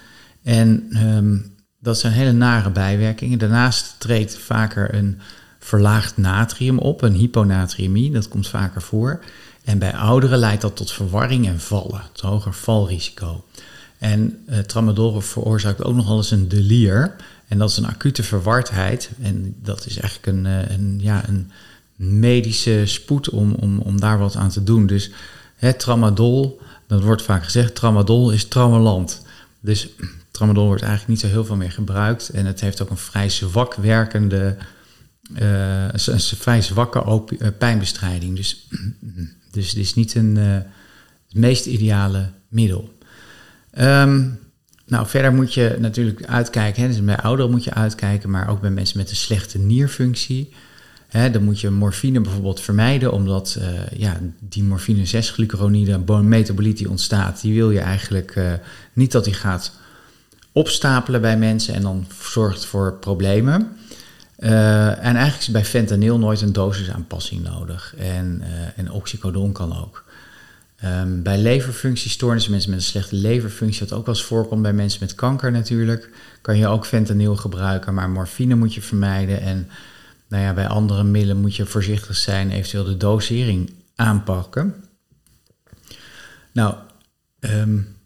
En 0.42 0.88
um, 0.96 1.56
dat 1.78 1.98
zijn 1.98 2.12
hele 2.12 2.32
nare 2.32 2.70
bijwerkingen. 2.70 3.38
Daarnaast 3.38 3.94
treedt 3.98 4.38
vaker 4.38 4.94
een 4.94 5.20
verlaagd 5.58 6.16
natrium 6.16 6.78
op, 6.78 7.02
een 7.02 7.12
hyponatriëmie, 7.12 8.10
dat 8.10 8.28
komt 8.28 8.48
vaker 8.48 8.82
voor. 8.82 9.20
En 9.64 9.78
bij 9.78 9.94
ouderen 9.94 10.38
leidt 10.38 10.62
dat 10.62 10.76
tot 10.76 10.92
verwarring 10.92 11.46
en 11.46 11.60
vallen, 11.60 12.02
het 12.12 12.20
hoger 12.20 12.54
valrisico. 12.54 13.44
En 13.98 14.44
uh, 14.48 14.58
tramadol 14.58 15.20
veroorzaakt 15.20 15.84
ook 15.84 15.94
nog 15.94 16.06
wel 16.06 16.16
eens 16.16 16.30
een 16.30 16.48
delier. 16.48 17.16
En 17.48 17.58
dat 17.58 17.70
is 17.70 17.76
een 17.76 17.86
acute 17.86 18.22
verwardheid. 18.22 19.10
En 19.22 19.54
dat 19.62 19.86
is 19.86 19.98
eigenlijk 19.98 20.36
een, 20.36 20.44
uh, 20.44 20.70
een, 20.70 20.98
ja, 21.02 21.28
een 21.28 21.50
medische 21.96 22.82
spoed 22.84 23.30
om, 23.30 23.52
om, 23.52 23.78
om 23.78 24.00
daar 24.00 24.18
wat 24.18 24.36
aan 24.36 24.50
te 24.50 24.64
doen. 24.64 24.86
Dus 24.86 25.10
het 25.56 25.78
tramadol, 25.78 26.60
dat 26.86 27.02
wordt 27.02 27.22
vaak 27.22 27.44
gezegd, 27.44 27.74
tramadol 27.74 28.30
is 28.30 28.44
traumaland. 28.44 29.22
Dus 29.60 29.88
tramadol 30.38 30.66
wordt 30.66 30.82
eigenlijk 30.82 31.10
niet 31.10 31.20
zo 31.20 31.36
heel 31.36 31.44
veel 31.44 31.56
meer 31.56 31.72
gebruikt. 31.72 32.28
En 32.28 32.46
het 32.46 32.60
heeft 32.60 32.82
ook 32.82 32.90
een 32.90 32.96
vrij 32.96 33.28
zwak 33.28 33.74
werkende, 33.74 34.56
uh, 35.40 35.88
een 35.88 36.20
vrij 36.20 36.62
zwakke 36.62 37.26
uh, 37.38 37.48
pijnbestrijding. 37.58 38.36
Dus, 38.36 38.68
dus 39.52 39.68
het 39.68 39.76
is 39.76 39.94
niet 39.94 40.14
een, 40.14 40.36
uh, 40.38 40.52
het 41.26 41.34
meest 41.34 41.66
ideale 41.66 42.30
middel. 42.48 42.98
Um, 43.78 44.38
nou, 44.86 45.06
verder 45.06 45.34
moet 45.34 45.54
je 45.54 45.76
natuurlijk 45.78 46.24
uitkijken. 46.24 46.82
Hè, 46.82 46.88
dus 46.88 47.04
bij 47.04 47.16
ouderen 47.16 47.50
moet 47.50 47.64
je 47.64 47.74
uitkijken, 47.74 48.30
maar 48.30 48.48
ook 48.48 48.60
bij 48.60 48.70
mensen 48.70 48.98
met 48.98 49.10
een 49.10 49.16
slechte 49.16 49.58
nierfunctie. 49.58 50.52
Hè, 51.08 51.30
dan 51.30 51.44
moet 51.44 51.60
je 51.60 51.70
morfine 51.70 52.20
bijvoorbeeld 52.20 52.60
vermijden, 52.60 53.12
omdat 53.12 53.60
ja, 53.96 54.20
die 54.40 54.62
morfine 54.62 55.06
6-glucuronide, 55.06 56.00
een 56.06 56.28
metaboliet 56.28 56.76
die 56.76 56.90
ontstaat, 56.90 57.40
die 57.40 57.54
wil 57.54 57.70
je 57.70 57.80
eigenlijk 57.80 58.40
niet 58.92 59.12
dat 59.12 59.24
die 59.24 59.34
gaat 59.34 59.72
opstapelen 60.58 61.20
bij 61.20 61.38
mensen 61.38 61.74
en 61.74 61.82
dan 61.82 62.06
zorgt 62.20 62.64
voor 62.64 62.92
problemen. 62.92 63.76
Uh, 64.38 64.86
en 64.88 65.16
eigenlijk 65.16 65.40
is 65.40 65.50
bij 65.50 65.64
fentanyl 65.64 66.18
nooit 66.18 66.40
een 66.40 66.52
dosisaanpassing 66.52 67.42
nodig. 67.42 67.94
En, 67.96 68.42
uh, 68.42 68.48
en 68.76 68.90
oxycodon 68.90 69.52
kan 69.52 69.76
ook. 69.76 70.04
Um, 70.84 71.22
bij 71.22 71.38
leverfunctiestoornissen, 71.38 72.50
mensen 72.50 72.70
met 72.70 72.78
een 72.78 72.84
slechte 72.84 73.16
leverfunctie, 73.16 73.80
wat 73.80 73.98
ook 73.98 74.06
wel 74.06 74.14
eens 74.14 74.24
voorkomt 74.24 74.62
bij 74.62 74.72
mensen 74.72 75.00
met 75.00 75.14
kanker 75.14 75.52
natuurlijk, 75.52 76.10
kan 76.42 76.58
je 76.58 76.66
ook 76.66 76.86
fentanyl 76.86 77.36
gebruiken, 77.36 77.94
maar 77.94 78.10
morfine 78.10 78.54
moet 78.54 78.74
je 78.74 78.82
vermijden. 78.82 79.40
En 79.40 79.68
nou 80.28 80.42
ja, 80.42 80.54
bij 80.54 80.66
andere 80.66 81.04
middelen 81.04 81.40
moet 81.40 81.56
je 81.56 81.66
voorzichtig 81.66 82.16
zijn, 82.16 82.50
eventueel 82.50 82.84
de 82.84 82.96
dosering 82.96 83.72
aanpakken. 83.94 84.74
Nou, 86.52 86.74
um, 87.40 87.97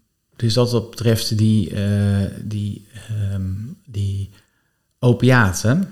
dus 0.42 0.54
dat 0.54 0.72
wat 0.72 0.90
betreft 0.90 1.38
die, 1.38 1.70
uh, 1.70 2.26
die, 2.40 2.86
um, 3.32 3.76
die 3.86 4.30
opiaten. 4.98 5.88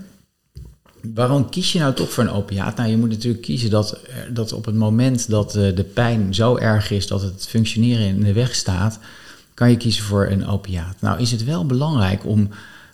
Waarom 1.14 1.48
kies 1.48 1.72
je 1.72 1.78
nou 1.78 1.94
toch 1.94 2.12
voor 2.12 2.24
een 2.24 2.30
opiaat? 2.30 2.76
Nou, 2.76 2.90
je 2.90 2.96
moet 2.96 3.08
natuurlijk 3.08 3.42
kiezen 3.42 3.70
dat, 3.70 4.00
dat 4.32 4.52
op 4.52 4.64
het 4.64 4.74
moment 4.74 5.30
dat 5.30 5.50
de, 5.50 5.74
de 5.74 5.84
pijn 5.84 6.34
zo 6.34 6.56
erg 6.56 6.90
is 6.90 7.06
dat 7.06 7.22
het 7.22 7.46
functioneren 7.48 8.06
in 8.06 8.22
de 8.22 8.32
weg 8.32 8.54
staat, 8.54 8.98
kan 9.54 9.70
je 9.70 9.76
kiezen 9.76 10.04
voor 10.04 10.26
een 10.26 10.46
opiaat. 10.46 10.96
Nou, 11.00 11.20
is 11.20 11.30
het 11.30 11.44
wel 11.44 11.66
belangrijk 11.66 12.26
om 12.26 12.48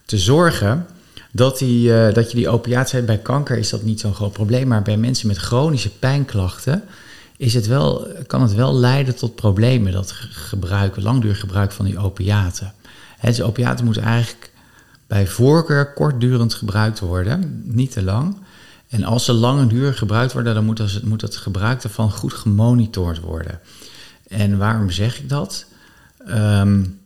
te 0.05 0.19
zorgen 0.19 0.87
dat, 1.33 1.59
die, 1.59 1.89
uh, 1.89 2.15
dat 2.15 2.31
je 2.31 2.37
die 2.37 2.49
opiaat 2.49 2.91
hebt. 2.91 3.07
Bij 3.07 3.19
kanker 3.19 3.59
is 3.59 3.71
dat 3.71 3.83
niet 3.83 4.01
zo'n 4.01 4.15
groot 4.15 4.33
probleem, 4.33 4.69
maar 4.69 4.83
bij 4.83 4.97
mensen 4.97 5.27
met 5.27 5.37
chronische 5.37 5.91
pijnklachten 5.91 6.83
is 7.37 7.55
het 7.55 7.66
wel, 7.66 8.07
kan 8.26 8.43
het 8.43 8.55
wel 8.55 8.75
leiden 8.75 9.16
tot 9.16 9.35
problemen, 9.35 9.93
dat 9.93 10.12
gebruik, 10.31 10.97
langdurig 10.97 11.40
gebruik 11.40 11.73
van 11.73 11.85
die 11.85 11.99
opiaten. 11.99 12.73
He, 13.16 13.28
dus 13.28 13.43
opiaten 13.43 13.85
moeten 13.85 14.02
eigenlijk 14.02 14.52
bij 15.07 15.26
voorkeur 15.26 15.93
kortdurend 15.93 16.55
gebruikt 16.55 16.99
worden, 16.99 17.62
niet 17.64 17.93
te 17.93 18.02
lang. 18.02 18.37
En 18.88 19.05
als 19.05 19.25
ze 19.25 19.33
lang 19.33 19.61
en 19.61 19.69
duur 19.69 19.95
gebruikt 19.95 20.33
worden, 20.33 20.55
dan 20.55 20.64
moet, 20.64 20.78
het, 20.78 21.05
moet 21.05 21.21
het 21.21 21.37
gebruik 21.37 21.83
ervan 21.83 22.11
goed 22.11 22.33
gemonitord 22.33 23.21
worden. 23.21 23.61
En 24.28 24.59
waarom 24.59 24.90
zeg 24.90 25.19
ik 25.19 25.28
dat? 25.28 25.66
Um, 26.28 27.00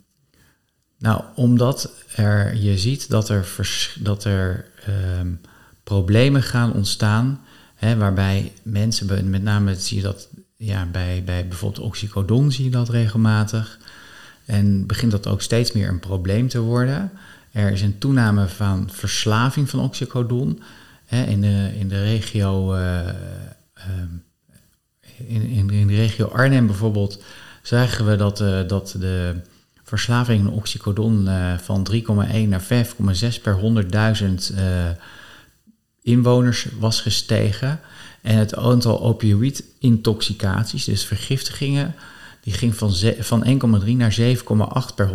nou, 0.98 1.22
omdat 1.34 1.90
er, 2.14 2.56
je 2.56 2.78
ziet 2.78 3.10
dat 3.10 3.28
er, 3.28 3.48
dat 3.98 4.24
er 4.24 4.64
um, 5.18 5.40
problemen 5.84 6.42
gaan 6.42 6.72
ontstaan. 6.72 7.40
Hè, 7.80 7.96
waarbij 7.96 8.52
mensen, 8.62 9.30
met 9.30 9.42
name 9.42 9.74
zie 9.74 9.96
je 9.96 10.02
dat 10.02 10.28
ja, 10.56 10.86
bij, 10.86 11.22
bij 11.24 11.48
bijvoorbeeld 11.48 11.86
oxycodon 11.86 12.52
zie 12.52 12.64
je 12.64 12.70
dat 12.70 12.88
regelmatig. 12.88 13.78
En 14.44 14.86
begint 14.86 15.10
dat 15.10 15.26
ook 15.26 15.42
steeds 15.42 15.72
meer 15.72 15.88
een 15.88 16.00
probleem 16.00 16.48
te 16.48 16.60
worden. 16.60 17.10
Er 17.52 17.70
is 17.70 17.82
een 17.82 17.98
toename 17.98 18.48
van 18.48 18.88
verslaving 18.92 19.70
van 19.70 19.80
oxycodon. 19.80 20.62
Hè, 21.06 21.24
in, 21.24 21.40
de, 21.40 21.70
in 21.78 21.88
de 21.88 22.02
regio. 22.02 22.76
Uh, 22.76 23.08
in, 25.16 25.42
in, 25.42 25.70
in, 25.70 25.86
de 25.86 25.94
regio 25.94 26.26
Arnhem 26.26 26.66
bijvoorbeeld 26.66 27.22
zagen 27.62 28.06
we 28.06 28.16
dat, 28.16 28.40
uh, 28.40 28.68
dat 28.68 28.94
de 28.98 29.34
verslaving 29.82 30.44
van 30.44 30.52
oxycodon 30.52 31.28
van 31.58 31.86
3,1 31.92 32.02
naar 32.48 32.62
5,6 32.62 33.42
per 33.42 33.84
100.000 34.20 34.56
inwoners 36.02 36.66
was 36.78 37.00
gestegen. 37.00 37.80
En 38.20 38.36
het 38.36 38.56
aantal 38.56 39.02
opioïdintoxicaties, 39.02 40.84
dus 40.84 41.04
vergiftigingen, 41.04 41.94
die 42.42 42.52
ging 42.52 42.74
van, 42.74 42.94
van 43.20 43.44
1,3 43.84 43.90
naar 43.90 44.16
7,8 44.20 44.94
per 44.94 45.10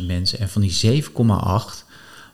100.000 0.00 0.06
mensen. 0.06 0.38
En 0.38 0.48
van 0.48 0.62
die 0.62 1.02
7,8 1.02 1.10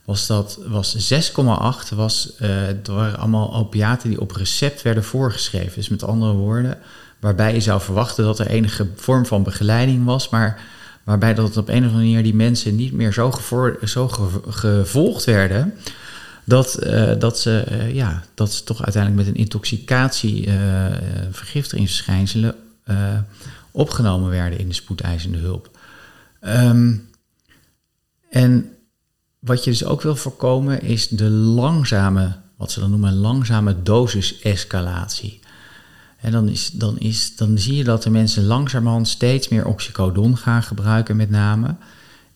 was 0.04 0.26
dat 0.26 0.58
was 0.66 1.12
6,8 1.12 1.94
was, 1.94 2.32
uh, 2.42 3.14
allemaal 3.14 3.54
opiaten 3.54 4.08
die 4.08 4.20
op 4.20 4.30
recept 4.30 4.82
werden 4.82 5.04
voorgeschreven. 5.04 5.74
Dus 5.74 5.88
met 5.88 6.04
andere 6.04 6.32
woorden, 6.32 6.78
waarbij 7.20 7.54
je 7.54 7.60
zou 7.60 7.80
verwachten 7.80 8.24
dat 8.24 8.38
er 8.38 8.46
enige 8.46 8.88
vorm 8.94 9.26
van 9.26 9.42
begeleiding 9.42 10.04
was, 10.04 10.28
maar 10.28 10.60
waarbij 11.04 11.34
dat 11.34 11.56
op 11.56 11.68
een 11.68 11.74
of 11.74 11.90
andere 11.90 11.96
manier 11.96 12.22
die 12.22 12.34
mensen 12.34 12.76
niet 12.76 12.92
meer 12.92 13.12
zo, 13.12 13.32
zo 13.84 14.08
gevolgd 14.48 15.24
werden 15.24 15.74
dat, 16.44 16.86
uh, 16.86 17.18
dat, 17.18 17.38
ze, 17.38 17.64
uh, 17.70 17.94
ja, 17.94 18.24
dat 18.34 18.52
ze 18.52 18.64
toch 18.64 18.82
uiteindelijk 18.82 19.26
met 19.26 19.34
een 19.34 19.40
intoxicatie, 19.40 20.46
uh, 20.46 20.54
vergiftigingsverschijnselen 21.30 22.54
opgenomen 23.70 24.30
werden 24.30 24.58
in 24.58 24.68
de 24.68 24.74
spoedeisende 24.74 25.38
hulp. 25.38 25.78
Um, 26.40 27.08
en 28.30 28.72
wat 29.38 29.64
je 29.64 29.70
dus 29.70 29.84
ook 29.84 30.02
wil 30.02 30.16
voorkomen 30.16 30.82
is 30.82 31.08
de 31.08 31.30
langzame, 31.30 32.36
wat 32.56 32.72
ze 32.72 32.80
dan 32.80 32.90
noemen, 32.90 33.14
langzame 33.14 33.82
dosisescalatie. 33.82 35.40
En 36.20 36.32
dan, 36.32 36.48
is, 36.48 36.70
dan, 36.70 36.98
is, 36.98 37.36
dan 37.36 37.58
zie 37.58 37.74
je 37.74 37.84
dat 37.84 38.02
de 38.02 38.10
mensen 38.10 38.44
langzamerhand 38.44 39.08
steeds 39.08 39.48
meer 39.48 39.66
oxycodon 39.66 40.36
gaan 40.36 40.62
gebruiken, 40.62 41.16
met 41.16 41.30
name. 41.30 41.74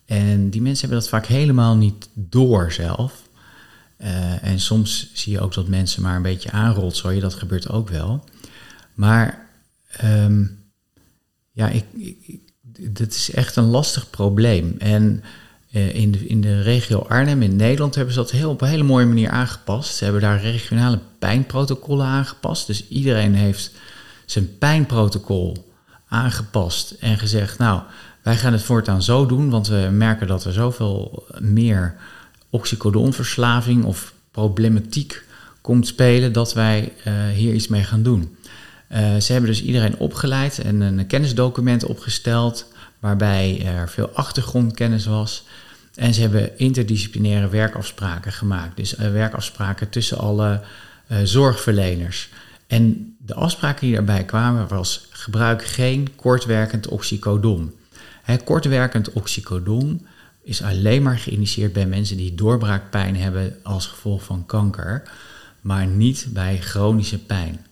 En 0.05 0.51
die 0.51 0.63
mensen 0.63 0.81
hebben 0.81 0.99
dat 0.99 1.09
vaak 1.09 1.27
helemaal 1.27 1.77
niet 1.77 2.09
door 2.15 2.73
zelf. 2.73 3.28
Uh, 3.99 4.45
en 4.45 4.61
soms 4.61 5.11
zie 5.13 5.33
je 5.33 5.41
ook 5.41 5.55
dat 5.55 5.69
mensen 5.69 6.03
maar 6.03 6.17
een 6.17 6.23
beetje 6.23 6.51
aanrotzooien, 6.51 7.21
dat 7.21 7.35
gebeurt 7.35 7.69
ook 7.69 7.89
wel. 7.89 8.25
Maar 8.95 9.49
um, 10.05 10.59
ja, 11.53 11.69
ik, 11.69 11.85
ik, 12.21 12.41
dit 12.73 13.15
is 13.15 13.31
echt 13.31 13.57
een 13.57 13.65
lastig 13.65 14.11
probleem. 14.11 14.75
En 14.79 15.23
uh, 15.73 15.95
in, 15.95 16.11
de, 16.11 16.27
in 16.27 16.41
de 16.41 16.63
regio 16.63 16.99
Arnhem 16.99 17.43
in 17.43 17.57
Nederland 17.57 17.95
hebben 17.95 18.15
ze 18.15 18.21
dat 18.21 18.31
heel, 18.31 18.51
op 18.51 18.61
een 18.61 18.69
hele 18.69 18.83
mooie 18.83 19.07
manier 19.07 19.31
aangepast. 19.31 19.97
Ze 19.97 20.05
hebben 20.05 20.23
daar 20.23 20.41
regionale 20.41 20.99
pijnprotocollen 21.19 22.07
aangepast. 22.07 22.67
Dus 22.67 22.89
iedereen 22.89 23.35
heeft 23.35 23.71
zijn 24.27 24.59
pijnprotocol 24.59 25.73
aangepast 26.09 26.91
en 26.91 27.19
gezegd: 27.19 27.59
Nou, 27.59 27.83
wij 28.23 28.37
gaan 28.37 28.53
het 28.53 28.63
voortaan 28.63 29.03
zo 29.03 29.27
doen, 29.27 29.51
want 29.51 29.69
we 29.69 29.89
merken 29.93 30.27
dat 30.27 30.45
er 30.45 30.53
zoveel 30.53 31.27
meer 31.39 31.97
oxycodonverslaving 32.51 33.85
of 33.85 34.13
problematiek 34.31 35.25
komt 35.61 35.87
spelen 35.87 36.33
dat 36.33 36.55
wij 36.55 36.93
uh, 37.07 37.29
hier 37.29 37.55
iets 37.55 37.69
mee 37.69 37.83
gaan 37.85 38.03
doen. 38.03 38.37
Uh, 38.93 39.17
ze 39.17 39.33
hebben 39.33 39.51
dus 39.51 39.63
iedereen 39.63 39.99
opgeleid 39.99 40.59
en 40.59 40.81
een 40.81 41.07
kennisdocument 41.07 41.85
opgesteld 41.85 42.73
waarbij 43.01 43.63
er 43.65 43.89
veel 43.89 44.09
achtergrondkennis 44.09 45.07
was. 45.07 45.45
En 45.95 46.15
ze 46.15 46.21
hebben 46.21 46.59
interdisciplinaire 46.59 47.49
werkafspraken 47.49 48.33
gemaakt. 48.33 48.77
Dus 48.77 48.99
uh, 48.99 49.11
werkafspraken 49.11 49.89
tussen 49.89 50.19
alle 50.19 50.61
zorgverleners. 51.23 52.29
En 52.67 53.17
de 53.19 53.35
afspraken 53.35 53.87
die 53.87 53.95
daarbij 53.95 54.25
kwamen 54.25 54.69
was 54.69 55.07
gebruik 55.11 55.65
geen 55.65 56.09
kortwerkend 56.17 56.89
oxycodon. 56.89 57.75
Kortwerkend 58.45 59.13
oxycodon 59.13 60.07
is 60.49 60.63
alleen 60.63 61.03
maar 61.03 61.19
geïnitieerd 61.19 61.73
bij 61.73 61.87
mensen 61.87 62.17
die 62.17 62.35
doorbraakpijn 62.35 63.17
hebben 63.17 63.57
als 63.63 63.87
gevolg 63.87 64.25
van 64.25 64.47
kanker, 64.47 65.03
maar 65.61 65.87
niet 65.87 66.27
bij 66.31 66.59
chronische 66.61 67.19
pijn. 67.19 67.67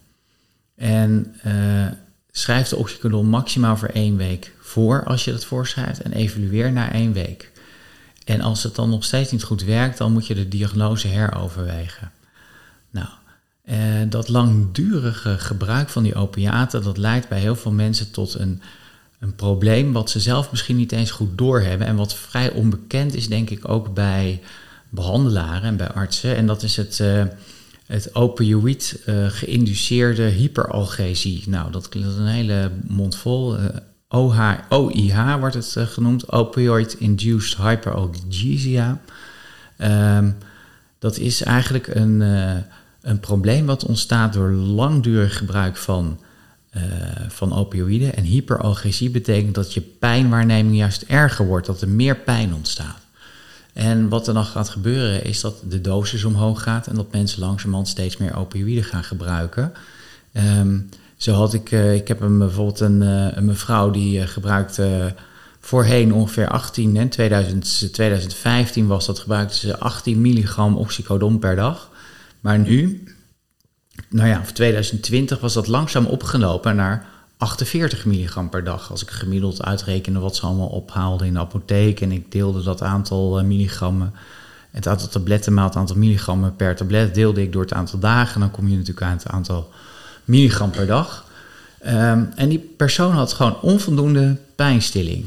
En 0.74 1.34
uh, 1.46 1.86
schrijf 2.30 2.68
de 2.68 2.76
oxycodon 2.76 3.26
maximaal 3.26 3.76
voor 3.76 3.88
één 3.88 4.16
week 4.16 4.52
voor 4.60 5.04
als 5.04 5.24
je 5.24 5.30
dat 5.30 5.44
voorschrijft 5.44 6.02
en 6.02 6.12
evalueer 6.12 6.72
na 6.72 6.92
één 6.92 7.12
week. 7.12 7.52
En 8.24 8.40
als 8.40 8.62
het 8.62 8.74
dan 8.74 8.90
nog 8.90 9.04
steeds 9.04 9.32
niet 9.32 9.42
goed 9.42 9.64
werkt, 9.64 9.98
dan 9.98 10.12
moet 10.12 10.26
je 10.26 10.34
de 10.34 10.48
diagnose 10.48 11.08
heroverwegen. 11.08 12.12
Nou, 12.90 13.08
uh, 13.64 14.10
dat 14.10 14.28
langdurige 14.28 15.38
gebruik 15.38 15.88
van 15.88 16.02
die 16.02 16.14
opiaten, 16.14 16.82
dat 16.82 16.96
leidt 16.98 17.28
bij 17.28 17.40
heel 17.40 17.56
veel 17.56 17.72
mensen 17.72 18.10
tot 18.10 18.34
een 18.34 18.62
een 19.18 19.34
probleem 19.34 19.92
wat 19.92 20.10
ze 20.10 20.20
zelf 20.20 20.50
misschien 20.50 20.76
niet 20.76 20.92
eens 20.92 21.10
goed 21.10 21.38
doorhebben 21.38 21.86
en 21.86 21.96
wat 21.96 22.14
vrij 22.14 22.50
onbekend 22.50 23.14
is, 23.14 23.28
denk 23.28 23.50
ik, 23.50 23.68
ook 23.68 23.94
bij 23.94 24.40
behandelaren 24.88 25.62
en 25.62 25.76
bij 25.76 25.90
artsen. 25.90 26.36
En 26.36 26.46
dat 26.46 26.62
is 26.62 26.76
het, 26.76 26.98
uh, 26.98 27.24
het 27.86 28.14
opioïd 28.14 29.02
uh, 29.06 29.26
geïnduceerde 29.28 30.22
hyperalgesie. 30.22 31.44
Nou, 31.46 31.70
dat 31.72 31.88
klinkt 31.88 32.16
een 32.16 32.26
hele 32.26 32.70
mond 32.88 33.16
vol. 33.16 33.58
Uh, 33.58 33.64
OH, 34.08 34.52
OIH 34.68 35.38
wordt 35.38 35.54
het 35.54 35.76
genoemd, 35.78 36.32
opioid-induced 36.32 37.56
hyperalgesia. 37.56 39.00
Um, 39.78 40.36
dat 40.98 41.18
is 41.18 41.42
eigenlijk 41.42 41.86
een, 41.86 42.20
een 43.00 43.20
probleem 43.20 43.66
wat 43.66 43.84
ontstaat 43.84 44.32
door 44.32 44.50
langdurig 44.50 45.36
gebruik 45.36 45.76
van 45.76 46.18
uh, 46.76 46.82
van 47.28 47.52
opioïden. 47.52 48.16
En 48.16 48.24
hyperalgesie 48.24 49.10
betekent 49.10 49.54
dat 49.54 49.74
je 49.74 49.80
pijnwaarneming 49.80 50.76
juist 50.76 51.02
erger 51.02 51.46
wordt, 51.46 51.66
dat 51.66 51.80
er 51.80 51.88
meer 51.88 52.16
pijn 52.16 52.54
ontstaat. 52.54 53.06
En 53.72 54.08
wat 54.08 54.28
er 54.28 54.34
dan 54.34 54.44
gaat 54.44 54.68
gebeuren 54.68 55.24
is 55.24 55.40
dat 55.40 55.62
de 55.68 55.80
dosis 55.80 56.24
omhoog 56.24 56.62
gaat 56.62 56.86
en 56.86 56.94
dat 56.94 57.12
mensen 57.12 57.40
langzamerhand 57.40 57.88
steeds 57.88 58.16
meer 58.16 58.36
opioïden 58.36 58.84
gaan 58.84 59.04
gebruiken. 59.04 59.72
Um, 60.32 60.88
zo 61.16 61.32
had 61.32 61.54
ik, 61.54 61.70
uh, 61.70 61.94
ik 61.94 62.08
heb 62.08 62.20
een, 62.20 62.38
bijvoorbeeld 62.38 62.80
een, 62.80 63.02
uh, 63.02 63.26
een 63.30 63.44
mevrouw 63.44 63.90
die 63.90 64.26
gebruikte 64.26 65.14
voorheen 65.60 66.12
ongeveer 66.12 66.48
18, 66.48 66.96
in 66.96 67.08
2000, 67.08 67.92
2015 67.92 68.86
was 68.86 69.06
dat, 69.06 69.18
gebruikte 69.18 69.56
ze 69.56 69.78
18 69.78 70.20
milligram 70.20 70.76
oxycodon 70.76 71.38
per 71.38 71.56
dag. 71.56 71.90
Maar 72.40 72.58
nu, 72.58 73.02
nou 74.08 74.28
ja, 74.28 74.44
voor 74.44 74.52
2020 74.52 75.40
was 75.40 75.54
dat 75.54 75.66
langzaam 75.66 76.06
opgelopen 76.06 76.76
naar 76.76 77.06
48 77.36 78.04
milligram 78.04 78.48
per 78.48 78.64
dag. 78.64 78.90
Als 78.90 79.02
ik 79.02 79.10
gemiddeld 79.10 79.62
uitrekende 79.62 80.18
wat 80.18 80.36
ze 80.36 80.42
allemaal 80.42 80.68
ophaalden 80.68 81.26
in 81.26 81.32
de 81.32 81.38
apotheek 81.38 82.00
en 82.00 82.12
ik 82.12 82.32
deelde 82.32 82.62
dat 82.62 82.82
aantal 82.82 83.38
uh, 83.38 83.44
milligrammen, 83.44 84.14
het 84.70 84.88
aantal 84.88 85.08
tabletten 85.08 85.54
maal 85.54 85.66
het 85.66 85.76
aantal 85.76 85.96
milligrammen 85.96 86.56
per 86.56 86.76
tablet, 86.76 87.14
deelde 87.14 87.42
ik 87.42 87.52
door 87.52 87.62
het 87.62 87.72
aantal 87.72 87.98
dagen. 87.98 88.40
Dan 88.40 88.50
kom 88.50 88.68
je 88.68 88.76
natuurlijk 88.76 89.06
aan 89.06 89.16
het 89.16 89.26
aantal 89.26 89.70
milligram 90.24 90.70
per 90.70 90.86
dag. 90.86 91.24
Um, 91.86 92.32
en 92.34 92.48
die 92.48 92.58
persoon 92.76 93.12
had 93.12 93.32
gewoon 93.32 93.60
onvoldoende 93.60 94.36
pijnstilling. 94.54 95.26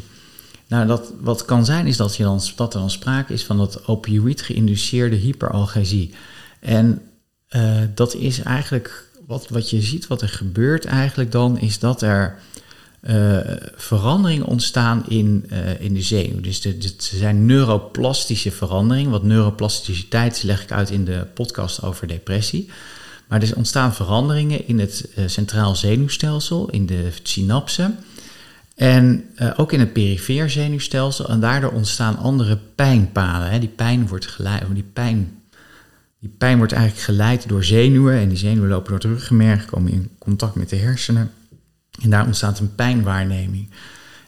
Nou, 0.68 0.88
dat, 0.88 1.14
wat 1.20 1.46
kan 1.46 1.66
zijn 1.66 1.88
is 1.88 1.98
dat, 1.98 2.16
je 2.16 2.24
dan, 2.24 2.42
dat 2.56 2.74
er 2.74 2.80
dan 2.80 2.90
sprake 2.90 3.34
is 3.34 3.46
van 3.46 3.58
dat 3.58 3.88
opioïd 3.88 4.42
geïnduceerde 4.42 5.16
hyperalgesie. 5.16 6.14
En 6.60 7.02
uh, 7.50 7.82
dat 7.96 8.16
is 8.16 8.40
eigenlijk 8.40 9.08
wat, 9.28 9.50
wat 9.50 9.70
je 9.70 9.82
ziet, 9.82 10.08
wat 10.08 10.22
er 10.22 10.30
gebeurt 10.30 10.86
eigenlijk 10.86 11.32
dan, 11.32 11.60
is 11.60 11.80
dat 11.80 12.02
er 12.02 12.40
uh, 13.02 13.38
veranderingen 13.76 14.46
ontstaan 14.46 15.06
in, 15.08 15.46
uh, 15.52 15.82
in 15.82 15.94
de 15.94 16.02
zenuw. 16.02 16.42
Dus 16.42 16.66
er 16.66 16.76
zijn 16.98 17.46
neuroplastische 17.46 18.52
veranderingen. 18.52 19.12
Wat 19.12 19.24
neuroplasticiteit 19.24 20.44
leg 20.44 20.64
ik 20.64 20.72
uit 20.72 20.90
in 20.90 21.06
de 21.06 21.26
podcast 21.34 21.84
over 21.84 22.08
depressie. 22.08 22.70
Maar 23.28 23.42
er 23.42 23.56
ontstaan 23.56 23.94
veranderingen 23.94 24.68
in 24.68 24.80
het 24.80 25.10
centraal 25.26 25.76
zenuwstelsel, 25.76 26.70
in 26.70 26.86
de 26.86 27.10
synapsen. 27.24 27.98
En 28.76 29.26
ook 29.56 29.74
in 29.74 29.80
het 29.80 29.94
perifeer 29.94 30.50
zenuwstelsel. 30.50 31.30
En 31.30 31.40
daardoor 31.40 31.72
ontstaan 31.72 32.18
andere 32.18 32.58
pijnpaden. 32.76 33.50
Hè. 33.50 33.60
Die 33.60 33.70
pijn 33.70 34.08
wordt 34.08 34.28
geleid, 34.28 34.64
die 34.74 34.90
pijn 34.94 35.39
die 36.20 36.30
pijn 36.38 36.58
wordt 36.58 36.72
eigenlijk 36.74 37.04
geleid 37.04 37.50
door 37.50 37.64
zenuwen 37.64 38.18
en 38.18 38.30
die 38.30 38.38
zenuwen 38.38 38.70
lopen 38.70 38.92
door 38.92 39.00
het 39.00 39.20
ruggenmerg, 39.20 39.66
komen 39.66 39.92
in 39.92 40.10
contact 40.18 40.56
met 40.56 40.70
de 40.70 40.76
hersenen 40.76 41.32
en 42.02 42.10
daar 42.10 42.26
ontstaat 42.26 42.60
een 42.60 42.76
pijnwaarneming. 42.76 43.70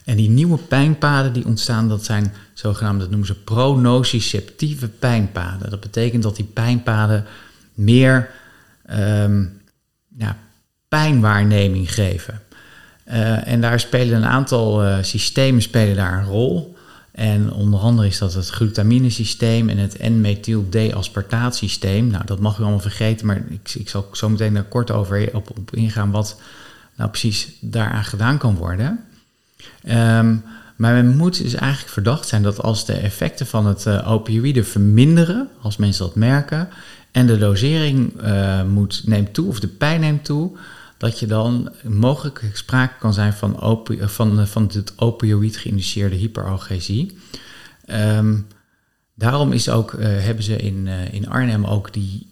En 0.04 0.16
die 0.16 0.30
nieuwe 0.30 0.58
pijnpaden 0.58 1.32
die 1.32 1.46
ontstaan, 1.46 1.88
dat 1.88 2.04
zijn 2.04 2.32
zogenaamde, 2.54 3.00
dat 3.00 3.08
noemen 3.08 3.26
ze 3.26 3.42
pronociceptieve 3.42 4.88
pijnpaden. 4.88 5.70
Dat 5.70 5.80
betekent 5.80 6.22
dat 6.22 6.36
die 6.36 6.44
pijnpaden 6.44 7.24
meer 7.74 8.30
ehm, 8.86 9.44
ja, 10.18 10.36
pijnwaarneming 10.88 11.94
geven. 11.94 12.40
Uh, 13.08 13.48
en 13.48 13.60
daar 13.60 13.80
spelen 13.80 14.16
een 14.16 14.28
aantal 14.28 14.84
uh, 14.84 14.96
systemen 15.00 15.62
spelen 15.62 15.96
daar 15.96 16.18
een 16.18 16.24
rol. 16.24 16.76
En 17.12 17.52
onder 17.52 17.80
andere 17.80 18.08
is 18.08 18.18
dat 18.18 18.34
het 18.34 18.48
glutaminesysteem 18.48 19.68
en 19.68 19.78
het 19.78 19.98
N-methyl-D-aspartaatsysteem. 19.98 22.06
Nou, 22.06 22.24
dat 22.24 22.40
mag 22.40 22.58
u 22.58 22.62
allemaal 22.62 22.80
vergeten, 22.80 23.26
maar 23.26 23.42
ik, 23.48 23.74
ik 23.74 23.88
zal 23.88 24.08
zo 24.12 24.28
meteen 24.28 24.54
daar 24.54 24.62
kort 24.62 24.90
over 24.90 25.30
op, 25.32 25.70
ingaan 25.70 26.10
wat 26.10 26.40
nou 26.96 27.10
precies 27.10 27.48
daaraan 27.60 28.04
gedaan 28.04 28.38
kan 28.38 28.56
worden. 28.56 29.00
Um, 29.88 30.44
maar 30.76 30.94
men 30.94 31.16
moet 31.16 31.42
dus 31.42 31.54
eigenlijk 31.54 31.92
verdacht 31.92 32.28
zijn 32.28 32.42
dat 32.42 32.62
als 32.62 32.86
de 32.86 32.92
effecten 32.92 33.46
van 33.46 33.66
het 33.66 33.86
uh, 33.86 34.10
opioïde 34.10 34.64
verminderen, 34.64 35.48
als 35.60 35.76
mensen 35.76 36.04
dat 36.04 36.14
merken, 36.14 36.68
en 37.10 37.26
de 37.26 37.38
dosering 37.38 38.22
uh, 38.22 38.64
moet, 38.64 39.02
neemt 39.06 39.34
toe 39.34 39.48
of 39.48 39.60
de 39.60 39.68
pijn 39.68 40.00
neemt 40.00 40.24
toe, 40.24 40.50
dat 41.02 41.18
je 41.18 41.26
dan 41.26 41.72
mogelijk 41.82 42.50
sprake 42.52 42.98
kan 42.98 43.12
zijn 43.12 43.32
van, 43.32 43.60
opi 43.60 43.98
van, 44.00 44.46
van 44.46 44.70
het 44.72 44.92
opioïd 44.98 45.56
geïnduceerde 45.56 46.16
hyperalgesie. 46.16 47.16
Um, 47.86 48.46
daarom 49.14 49.52
is 49.52 49.68
ook, 49.68 49.92
uh, 49.92 50.04
hebben 50.04 50.44
ze 50.44 50.56
in, 50.56 50.86
in 50.86 51.28
Arnhem 51.28 51.64
ook 51.64 51.92
die, 51.92 52.26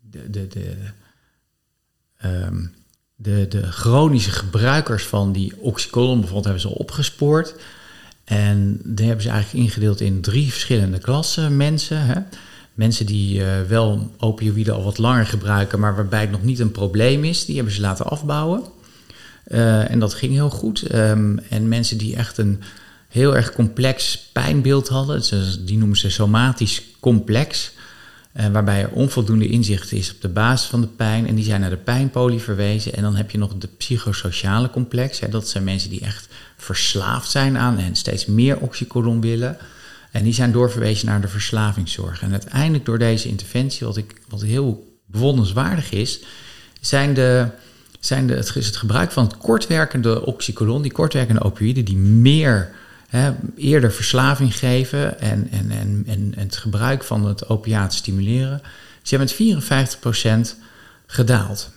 de, 0.00 0.30
de, 0.30 0.46
de, 0.46 0.76
um, 2.24 2.74
de, 3.14 3.46
de 3.48 3.62
chronische 3.62 4.30
gebruikers 4.30 5.04
van 5.04 5.32
die 5.32 5.60
oxycodon 5.60 6.14
bijvoorbeeld 6.16 6.44
hebben 6.44 6.62
ze 6.62 6.78
opgespoord. 6.78 7.54
En 8.24 8.80
die 8.84 9.06
hebben 9.06 9.24
ze 9.24 9.30
eigenlijk 9.30 9.64
ingedeeld 9.64 10.00
in 10.00 10.20
drie 10.20 10.50
verschillende 10.50 10.98
klassen 10.98 11.56
mensen. 11.56 12.06
Hè. 12.06 12.20
Mensen 12.74 13.06
die 13.06 13.38
uh, 13.38 13.46
wel 13.68 14.10
opioïden 14.18 14.74
al 14.74 14.84
wat 14.84 14.98
langer 14.98 15.26
gebruiken, 15.26 15.80
maar 15.80 15.94
waarbij 15.94 16.20
het 16.20 16.30
nog 16.30 16.42
niet 16.42 16.58
een 16.58 16.70
probleem 16.70 17.24
is, 17.24 17.44
die 17.44 17.56
hebben 17.56 17.74
ze 17.74 17.80
laten 17.80 18.06
afbouwen. 18.06 18.62
Uh, 19.48 19.90
en 19.90 19.98
dat 19.98 20.14
ging 20.14 20.32
heel 20.32 20.50
goed. 20.50 20.94
Um, 20.94 21.38
en 21.38 21.68
mensen 21.68 21.98
die 21.98 22.16
echt 22.16 22.38
een 22.38 22.62
heel 23.08 23.36
erg 23.36 23.52
complex 23.52 24.18
pijnbeeld 24.32 24.88
hadden, 24.88 25.22
die 25.66 25.78
noemen 25.78 25.96
ze 25.96 26.10
somatisch 26.10 26.82
complex, 27.00 27.72
uh, 28.36 28.46
waarbij 28.46 28.82
er 28.82 28.90
onvoldoende 28.90 29.48
inzicht 29.48 29.92
is 29.92 30.12
op 30.14 30.20
de 30.20 30.28
basis 30.28 30.68
van 30.68 30.80
de 30.80 30.86
pijn. 30.86 31.26
En 31.26 31.34
die 31.34 31.44
zijn 31.44 31.60
naar 31.60 31.70
de 31.70 31.76
pijnpolie 31.76 32.40
verwezen. 32.40 32.94
En 32.94 33.02
dan 33.02 33.16
heb 33.16 33.30
je 33.30 33.38
nog 33.38 33.54
de 33.54 33.68
psychosociale 33.76 34.70
complex. 34.70 35.20
Hè, 35.20 35.28
dat 35.28 35.48
zijn 35.48 35.64
mensen 35.64 35.90
die 35.90 36.00
echt 36.00 36.28
verslaafd 36.56 37.30
zijn 37.30 37.58
aan 37.58 37.78
en 37.78 37.96
steeds 37.96 38.26
meer 38.26 38.58
oxycodon 38.58 39.20
willen. 39.20 39.56
En 40.12 40.24
die 40.24 40.32
zijn 40.32 40.52
doorverwezen 40.52 41.06
naar 41.06 41.20
de 41.20 41.28
verslavingszorg. 41.28 42.22
En 42.22 42.30
uiteindelijk 42.30 42.84
door 42.84 42.98
deze 42.98 43.28
interventie, 43.28 43.86
wat, 43.86 43.96
ik, 43.96 44.20
wat 44.28 44.42
heel 44.42 44.98
bewonderenswaardig 45.06 45.90
is, 45.90 46.20
zijn 46.80 47.14
de, 47.14 47.48
zijn 48.00 48.26
de, 48.26 48.34
het, 48.34 48.76
gebruik 48.76 49.10
van 49.10 49.24
het 49.24 49.36
kortwerkende 49.36 50.26
oxycodon, 50.26 50.82
die 50.82 50.92
kortwerkende 50.92 51.42
opioïden, 51.42 51.84
die 51.84 51.96
meer 51.96 52.70
hè, 53.08 53.32
eerder 53.56 53.92
verslaving 53.92 54.56
geven 54.56 55.20
en, 55.20 55.48
en, 55.50 55.70
en, 55.70 56.04
en, 56.06 56.32
het 56.36 56.56
gebruik 56.56 57.04
van 57.04 57.26
het 57.26 57.48
opiaat 57.48 57.94
stimuleren, 57.94 58.60
ze 59.02 59.16
hebben 59.16 59.34
met 59.38 60.54
54% 60.54 60.58
gedaald. 61.06 61.70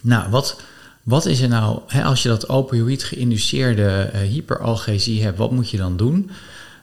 Nou, 0.00 0.30
wat, 0.30 0.60
wat 1.02 1.26
is 1.26 1.40
er 1.40 1.48
nou, 1.48 1.80
hè, 1.86 2.02
als 2.04 2.22
je 2.22 2.28
dat 2.28 2.48
opioïd 2.48 3.04
geïnduceerde 3.04 4.10
uh, 4.14 4.20
hyperalgesie 4.20 5.22
hebt, 5.22 5.38
wat 5.38 5.50
moet 5.50 5.70
je 5.70 5.76
dan 5.76 5.96
doen? 5.96 6.30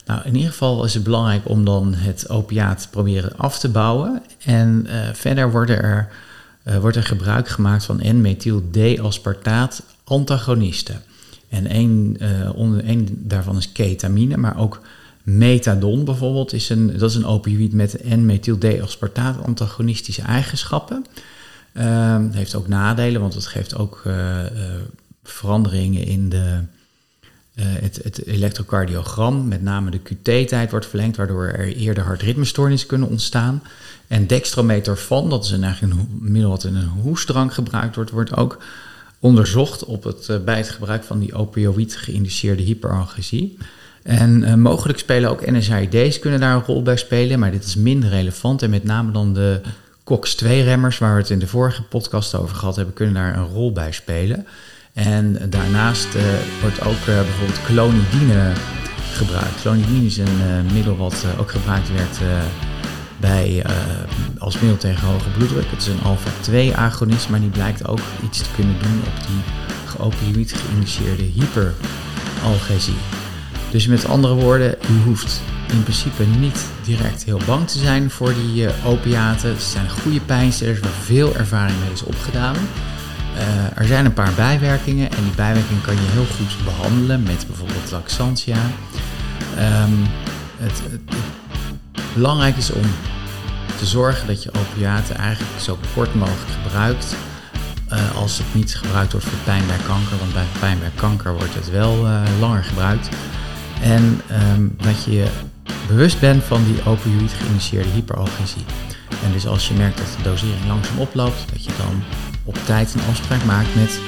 Nou, 0.10 0.22
in 0.24 0.36
ieder 0.36 0.52
geval 0.52 0.84
is 0.84 0.94
het 0.94 1.04
belangrijk 1.04 1.50
om 1.50 1.66
dan 1.66 1.94
het 1.94 2.30
opiaat 2.30 2.88
proberen 2.92 3.38
af 3.38 3.60
te 3.60 3.70
bouwen. 3.70 4.22
En 4.46 4.86
uh, 4.88 5.14
verder 5.14 5.84
er, 5.84 6.10
uh, 6.66 6.78
wordt 6.78 6.98
er 6.98 7.04
gebruik 7.04 7.48
gemaakt 7.48 7.86
van 7.86 8.02
N-methyl-D-aspartaat 8.04 9.84
antagonisten. 10.04 11.02
En 11.50 11.76
een, 11.76 12.18
uh, 12.22 12.56
onder, 12.56 12.84
daarvan 13.10 13.58
is 13.58 13.72
ketamine, 13.72 14.38
maar 14.38 14.58
ook 14.58 14.82
methadon 15.24 16.06
bijvoorbeeld 16.06 16.54
is 16.54 16.70
een, 16.70 16.98
dat 16.98 17.10
is 17.10 17.16
een 17.16 17.26
opioïd 17.26 17.74
met 17.74 18.04
N-methyl-D-aspartaat 18.04 19.44
antagonistische 19.44 20.22
eigenschappen. 20.22 21.06
Het 21.74 22.34
heeft 22.34 22.56
ook 22.56 22.68
nadelen, 22.68 23.22
want 23.22 23.34
het 23.34 23.46
geeft 23.46 23.76
ook 23.76 24.04
veranderingen 25.24 26.06
in 26.06 26.30
de 26.30 26.60
het, 27.66 28.00
het, 28.04 28.26
elektrocardiogram, 28.26 29.48
met 29.48 29.62
name 29.62 29.92
de 29.92 30.00
QT-tijd, 30.00 30.72
wordt 30.72 30.86
verlengd, 30.86 31.18
waardoor 31.18 31.46
er 31.46 31.76
eerder 31.76 32.04
hartritmestoornissen 32.04 32.88
kunnen 32.88 33.10
ontstaan. 33.10 33.64
En 34.08 34.28
dextrometorfan, 34.28 35.30
dat 35.30 35.46
is 35.46 35.52
eigenlijk 35.52 35.94
een 35.94 36.08
middel 36.20 36.50
wat 36.50 36.64
in 36.64 36.76
een 36.76 36.88
hoestdrank 36.88 37.54
gebruikt 37.54 37.96
wordt, 37.96 38.12
wordt 38.12 38.36
ook 38.36 38.58
onderzocht 39.20 39.86
op 39.86 40.04
het, 40.04 40.28
uh, 40.32 40.38
bij 40.46 40.58
het 40.58 40.70
gebruik 40.70 41.04
van 41.04 41.20
die 41.20 41.34
opioïd 41.34 41.96
geïnduceerde 41.96 42.64
hyperalgesie. 42.64 43.58
En 44.04 44.42
uh, 44.42 44.54
mogelijk 44.54 45.00
spelen 45.00 45.30
ook 45.30 45.52
NSAID's 45.52 46.20
kunnen 46.20 46.40
daar 46.40 46.56
een 46.56 46.66
rol 46.66 46.82
bij 46.82 46.98
spelen, 46.98 47.40
maar 47.40 47.52
dit 47.52 47.64
is 47.64 47.76
minder 47.76 48.10
relevant. 48.10 48.62
En 48.62 48.70
met 48.70 48.84
name 48.84 49.12
dan 49.12 49.34
de 49.34 49.62
COX-2-remmers, 50.04 50.98
waar 50.98 51.14
we 51.16 51.22
het 51.22 51.30
in 51.30 51.40
de 51.40 51.48
vorige 51.48 51.84
podcast 51.84 52.36
over 52.36 52.56
gehad 52.56 52.76
hebben, 52.76 52.94
kunnen 52.94 53.14
daar 53.14 53.38
een 53.38 53.48
rol 53.48 53.72
bij 53.72 53.92
spelen. 53.92 54.48
En 55.06 55.38
daarnaast 55.50 56.16
uh, 56.16 56.22
wordt 56.62 56.82
ook 56.82 57.00
uh, 57.00 57.06
bijvoorbeeld 57.06 57.62
clonidine 57.66 58.54
gebruikt. 59.12 59.62
Clonidine 59.62 60.06
is 60.06 60.18
een 60.18 60.40
uh, 60.48 60.74
middel 60.74 60.98
wat 60.98 61.26
ook 61.40 61.52
gebruikt 61.52 61.92
werd 61.94 62.18
bij, 63.18 63.66
als 64.38 64.60
middel 64.60 64.78
tegen 64.78 65.08
hoge 65.08 65.30
bloeddruk. 65.30 65.66
Het 65.70 65.82
is 65.82 65.88
een 65.88 66.02
alpha-2-agonist, 66.04 67.30
maar 67.30 67.40
die 67.40 67.50
blijkt 67.50 67.88
ook 67.88 68.00
iets 68.24 68.38
te 68.38 68.50
kunnen 68.56 68.76
doen 68.82 69.02
op 69.06 69.28
die 69.28 69.42
geopioïd 69.86 70.54
geïnitieerde 70.54 71.24
hyperalgesie. 71.24 72.98
Dus 73.72 73.88
met 73.88 74.08
andere 74.08 74.34
woorden, 74.34 74.76
u 74.90 75.04
hoeft 75.04 75.42
in 75.72 75.84
principe 75.84 76.24
niet 76.24 76.66
direct 76.84 77.24
heel 77.24 77.42
bang 77.46 77.68
te 77.68 77.80
zijn 77.80 78.10
voor 78.10 78.34
die 78.34 78.68
opiaten. 78.86 79.62
Ze 79.62 79.70
zijn 79.70 79.90
goede 79.90 80.22
pijnstillers 80.22 80.80
waar 80.80 80.92
veel 81.04 81.36
ervaring 81.36 81.80
mee 81.80 81.92
is 81.92 82.04
opgedaan. 82.04 82.56
Uh, 83.40 83.78
er 83.78 83.86
zijn 83.86 84.06
een 84.06 84.14
paar 84.14 84.34
bijwerkingen 84.36 85.12
en 85.12 85.24
die 85.24 85.36
bijwerkingen 85.36 85.82
kan 85.82 85.94
je 85.94 86.08
heel 86.12 86.26
goed 86.26 86.66
behandelen 86.66 87.24
met 87.24 87.46
bijvoorbeeld 87.48 87.92
laxantia. 87.92 88.58
Um, 89.58 90.08
het, 90.58 90.82
het, 90.92 91.02
belangrijk 92.14 92.58
is 92.58 92.72
om 92.72 92.86
te 93.78 93.86
zorgen 93.86 94.28
dat 94.28 94.44
je 94.44 94.52
opiaten 94.54 95.16
eigenlijk 95.16 95.60
zo 95.60 95.78
kort 95.94 96.16
mogelijk 96.16 96.52
gebruikt. 96.64 97.16
Uh, 97.94 98.16
als 98.16 98.38
het 98.38 98.48
niet 98.52 98.76
gebruikt 98.76 99.12
wordt 99.12 99.28
voor 99.28 99.40
pijn 99.44 99.68
bij 99.68 99.78
kanker, 99.88 100.18
want 100.18 100.34
bij 100.34 100.46
pijn 100.60 100.80
bij 100.80 100.92
kanker 100.96 101.34
wordt 101.34 101.56
het 101.56 101.72
wel 101.72 102.06
uh, 102.06 102.22
langer 102.40 102.64
gebruikt. 102.64 103.10
En 103.82 104.22
um, 104.54 104.76
dat 104.78 105.04
je 105.04 105.28
bewust 105.88 106.20
bent 106.20 106.44
van 106.44 106.64
die 106.64 106.86
opioïd 106.86 107.32
geïnitieerde 107.32 107.90
hyperalgesie. 107.90 108.66
En 109.24 109.32
dus 109.32 109.48
als 109.48 109.68
je 109.68 109.74
merkt 109.74 109.98
dat 109.98 110.08
de 110.18 110.30
dosering 110.30 110.66
langzaam 110.68 111.00
oploopt, 111.00 111.46
dat 111.52 111.64
je 111.64 111.72
dan 111.78 112.04
op 112.50 112.58
tijd 112.66 112.94
een 112.94 113.06
afspraak 113.10 113.44
maakt 113.44 113.76
met 113.76 114.00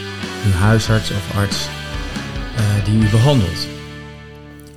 uw 0.45 0.51
huisarts 0.51 1.11
of 1.11 1.35
arts 1.35 1.67
uh, 2.57 2.85
die 2.85 3.07
u 3.07 3.09
behandelt. 3.09 3.67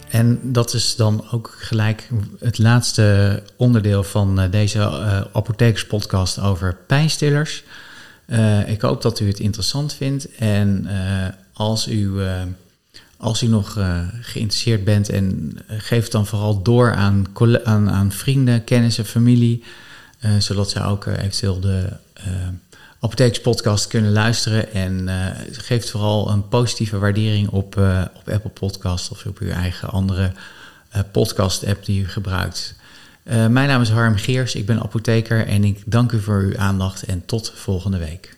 En 0.09 0.41
dat 0.43 0.75
is 0.75 0.97
dan 0.97 1.25
ook 1.31 1.55
gelijk 1.59 2.09
het 2.39 2.59
laatste 2.59 3.43
onderdeel 3.57 4.03
van 4.03 4.41
uh, 4.41 4.51
deze 4.51 4.79
uh, 4.79 5.21
apothekerspodcast 5.33 6.41
over 6.41 6.77
pijnstillers. 6.87 7.65
ik 8.67 8.81
hoop 8.81 9.03
dat 9.03 9.21
u 9.21 9.27
het 9.27 9.41
interessant 9.41 9.95
vindt 9.95 10.35
en 10.35 10.89
als 11.53 11.89
u 11.89 12.13
als 13.17 13.43
u 13.43 13.47
nog 13.47 13.79
geïnteresseerd 14.21 14.85
bent 14.85 15.09
en 15.09 15.59
geef 15.67 16.03
het 16.03 16.13
dan 16.13 16.27
vooral 16.27 16.63
door 16.63 16.95
aan, 16.95 17.27
aan, 17.65 17.91
aan 17.91 18.13
vrienden, 18.13 18.65
kennissen, 18.65 19.05
familie, 19.05 19.63
zodat 20.39 20.71
zij 20.71 20.85
ook 20.85 21.07
eventueel 21.07 21.61
de 21.61 21.89
Apothekerspodcast 23.05 23.87
kunnen 23.87 24.13
luisteren. 24.13 24.73
En 24.73 25.09
uh, 25.09 25.27
geeft 25.51 25.91
vooral 25.91 26.31
een 26.31 26.49
positieve 26.49 26.99
waardering 26.99 27.49
op, 27.49 27.77
uh, 27.77 28.05
op 28.15 28.29
Apple 28.29 28.51
Podcast 28.51 29.11
of 29.11 29.27
op 29.27 29.39
uw 29.39 29.51
eigen 29.51 29.89
andere 29.89 30.33
uh, 30.97 31.03
podcast-app 31.13 31.85
die 31.85 32.03
u 32.03 32.09
gebruikt. 32.09 32.75
mijn 33.25 33.69
naam 33.69 33.81
is 33.81 33.91
Harm 33.91 34.17
Geers, 34.17 34.55
ik 34.55 34.67
ben 34.67 34.83
apotheker 34.83 35.47
en 35.47 35.65
ik 35.65 35.83
dank 35.87 36.13
u 36.13 36.21
voor 36.21 36.41
uw 36.41 36.59
aandacht 36.59 37.03
en 37.03 37.27
tot 37.27 37.53
volgende 37.55 37.99
week. 37.99 38.37